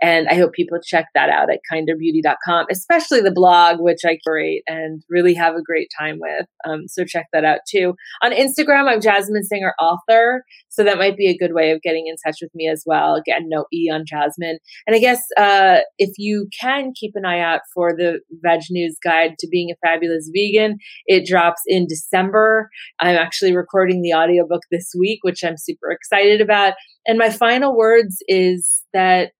and 0.00 0.28
I 0.28 0.34
hope 0.34 0.52
people 0.52 0.78
check 0.82 1.06
that 1.14 1.28
out 1.28 1.50
at 1.50 1.60
kinderbeauty.com, 1.72 2.66
especially 2.70 3.20
the 3.20 3.32
blog, 3.32 3.80
which 3.80 4.00
I 4.06 4.18
curate 4.24 4.62
and 4.66 5.02
really 5.08 5.34
have 5.34 5.54
a 5.54 5.62
great 5.62 5.88
time 5.98 6.18
with. 6.20 6.46
Um, 6.66 6.86
so 6.86 7.04
check 7.04 7.26
that 7.32 7.44
out 7.44 7.60
too. 7.68 7.94
On 8.22 8.32
Instagram, 8.32 8.88
I'm 8.88 9.00
Jasmin 9.00 9.44
Singer 9.44 9.74
Author. 9.80 10.44
So 10.68 10.84
that 10.84 10.98
might 10.98 11.16
be 11.16 11.28
a 11.28 11.36
good 11.36 11.54
way 11.54 11.72
of 11.72 11.82
getting 11.82 12.06
in 12.06 12.14
touch 12.24 12.38
with 12.40 12.54
me 12.54 12.68
as 12.68 12.84
well. 12.86 13.16
Again, 13.16 13.48
no 13.48 13.64
E 13.72 13.90
on 13.92 14.04
Jasmin. 14.06 14.58
And 14.86 14.94
I 14.94 15.00
guess 15.00 15.22
uh, 15.36 15.78
if 15.98 16.10
you 16.16 16.48
can 16.58 16.92
keep 16.94 17.12
an 17.14 17.24
eye 17.24 17.40
out 17.40 17.60
for 17.74 17.92
the 17.96 18.20
Veg 18.42 18.60
News 18.70 18.96
Guide 19.02 19.34
to 19.40 19.48
Being 19.50 19.70
a 19.70 19.86
Fabulous 19.86 20.30
Vegan, 20.32 20.78
it 21.06 21.26
drops 21.26 21.62
in 21.66 21.86
December. 21.88 22.70
I'm 23.00 23.16
actually 23.16 23.56
recording 23.56 24.02
the 24.02 24.14
audiobook 24.14 24.62
this 24.70 24.92
week, 24.98 25.20
which 25.22 25.42
I'm 25.42 25.56
super 25.56 25.90
excited 25.90 26.40
about. 26.40 26.74
And 27.06 27.18
my 27.18 27.30
final 27.30 27.76
words 27.76 28.18
is 28.28 28.84
that 28.92 29.32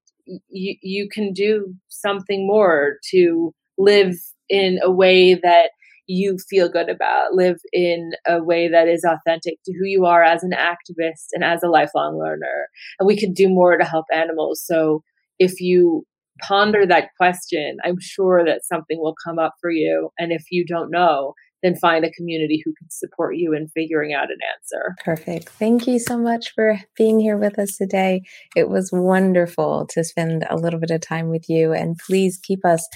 you, 0.49 0.77
you 0.83 1.09
can 1.09 1.33
do 1.33 1.75
something 1.89 2.47
more 2.47 2.97
to 3.11 3.53
live 3.77 4.15
in 4.49 4.79
a 4.83 4.91
way 4.91 5.35
that 5.35 5.71
you 6.07 6.39
feel 6.49 6.71
good 6.71 6.89
about, 6.89 7.35
live 7.35 7.59
in 7.73 8.13
a 8.27 8.43
way 8.43 8.67
that 8.67 8.89
is 8.89 9.05
authentic 9.05 9.59
to 9.65 9.73
who 9.75 9.85
you 9.85 10.07
are 10.07 10.23
as 10.23 10.43
an 10.43 10.53
activist 10.53 11.27
and 11.33 11.45
as 11.45 11.63
a 11.63 11.69
lifelong 11.69 12.19
learner. 12.19 12.69
And 12.99 13.07
we 13.07 13.19
could 13.19 13.35
do 13.35 13.49
more 13.49 13.77
to 13.77 13.85
help 13.85 14.07
animals. 14.13 14.63
So 14.65 15.03
if 15.39 15.61
you 15.61 16.05
ponder 16.41 16.87
that 16.87 17.11
question, 17.19 17.77
I'm 17.85 18.01
sure 18.01 18.43
that 18.45 18.65
something 18.65 18.99
will 18.99 19.15
come 19.23 19.39
up 19.39 19.55
for 19.61 19.71
you. 19.71 20.11
And 20.19 20.33
if 20.33 20.45
you 20.51 20.65
don't 20.65 20.91
know, 20.91 21.35
then 21.63 21.77
find 21.77 22.05
a 22.05 22.11
community 22.11 22.63
who 22.65 22.73
can 22.79 22.91
support 22.91 23.37
you 23.37 23.53
in 23.53 23.69
figuring 23.69 24.15
out 24.15 24.31
an 24.31 24.39
answer. 24.55 24.95
Perfect. 25.05 25.49
Thank 25.49 25.87
you 25.87 25.99
so 25.99 26.19
much 26.19 26.53
for 26.55 26.79
being 26.97 27.19
here 27.19 27.37
with 27.37 27.59
us 27.59 27.77
today. 27.77 28.23
It 28.55 28.69
was 28.69 28.91
wonderful 28.93 29.87
to 29.91 30.05
spend 30.05 30.47
a 30.49 30.57
little 30.57 30.81
bit 30.81 30.91
of 30.91 31.01
time 31.01 31.29
with 31.29 31.49
you. 31.49 31.73
And 31.73 31.99
please 31.99 32.39
keep 32.43 32.65
us 32.65 32.87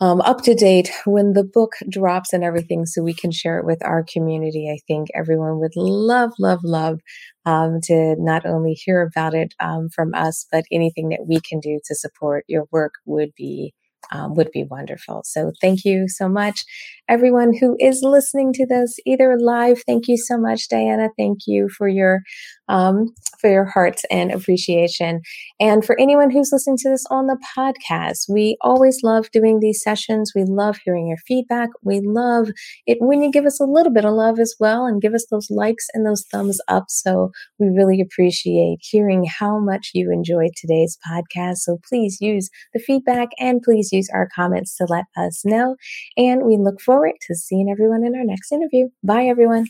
um, 0.00 0.20
up 0.20 0.42
to 0.42 0.54
date 0.54 0.90
when 1.06 1.32
the 1.32 1.42
book 1.42 1.72
drops 1.88 2.32
and 2.32 2.44
everything 2.44 2.86
so 2.86 3.02
we 3.02 3.14
can 3.14 3.32
share 3.32 3.58
it 3.58 3.64
with 3.64 3.84
our 3.84 4.04
community. 4.04 4.70
I 4.72 4.78
think 4.86 5.08
everyone 5.14 5.58
would 5.58 5.74
love, 5.74 6.30
love, 6.38 6.60
love 6.62 7.00
um, 7.44 7.80
to 7.84 8.14
not 8.18 8.46
only 8.46 8.74
hear 8.74 9.02
about 9.02 9.34
it 9.34 9.54
um, 9.58 9.88
from 9.88 10.14
us, 10.14 10.46
but 10.52 10.64
anything 10.70 11.08
that 11.08 11.26
we 11.26 11.40
can 11.40 11.58
do 11.58 11.80
to 11.84 11.94
support 11.94 12.44
your 12.46 12.66
work 12.70 12.94
would 13.06 13.30
be 13.36 13.74
um, 14.12 14.34
would 14.34 14.50
be 14.52 14.64
wonderful. 14.64 15.22
So 15.24 15.52
thank 15.60 15.84
you 15.84 16.08
so 16.08 16.28
much, 16.28 16.64
everyone 17.08 17.56
who 17.58 17.76
is 17.78 18.02
listening 18.02 18.52
to 18.54 18.66
this 18.66 18.96
either 19.06 19.36
live. 19.38 19.82
Thank 19.86 20.08
you 20.08 20.16
so 20.16 20.38
much, 20.38 20.68
Diana. 20.68 21.08
Thank 21.16 21.40
you 21.46 21.68
for 21.68 21.88
your 21.88 22.22
um, 22.68 23.14
for 23.40 23.50
your 23.50 23.64
hearts 23.64 24.04
and 24.10 24.30
appreciation. 24.30 25.20
And 25.60 25.84
for 25.84 25.98
anyone 25.98 26.30
who's 26.30 26.50
listening 26.52 26.76
to 26.78 26.90
this 26.90 27.06
on 27.10 27.26
the 27.26 27.38
podcast, 27.56 28.28
we 28.28 28.56
always 28.60 29.00
love 29.02 29.30
doing 29.30 29.60
these 29.60 29.82
sessions. 29.82 30.32
We 30.34 30.44
love 30.44 30.78
hearing 30.84 31.08
your 31.08 31.18
feedback. 31.26 31.70
We 31.82 32.00
love 32.00 32.50
it 32.86 32.98
when 33.00 33.22
you 33.22 33.30
give 33.30 33.46
us 33.46 33.60
a 33.60 33.64
little 33.64 33.92
bit 33.92 34.04
of 34.04 34.14
love 34.14 34.38
as 34.38 34.54
well 34.58 34.86
and 34.86 35.00
give 35.00 35.14
us 35.14 35.26
those 35.30 35.48
likes 35.50 35.86
and 35.94 36.06
those 36.06 36.24
thumbs 36.30 36.60
up. 36.68 36.84
So 36.88 37.30
we 37.58 37.68
really 37.68 38.00
appreciate 38.00 38.78
hearing 38.80 39.24
how 39.24 39.58
much 39.58 39.90
you 39.94 40.10
enjoyed 40.12 40.50
today's 40.56 40.98
podcast. 41.08 41.58
So 41.58 41.78
please 41.88 42.18
use 42.20 42.50
the 42.74 42.80
feedback 42.80 43.28
and 43.38 43.62
please 43.62 43.92
use 43.92 44.08
our 44.12 44.28
comments 44.34 44.76
to 44.76 44.86
let 44.88 45.04
us 45.16 45.42
know. 45.44 45.76
And 46.16 46.42
we 46.44 46.56
look 46.56 46.80
forward 46.80 47.14
to 47.26 47.34
seeing 47.34 47.68
everyone 47.70 48.04
in 48.04 48.14
our 48.14 48.24
next 48.24 48.52
interview. 48.52 48.88
Bye, 49.02 49.24
everyone. 49.24 49.66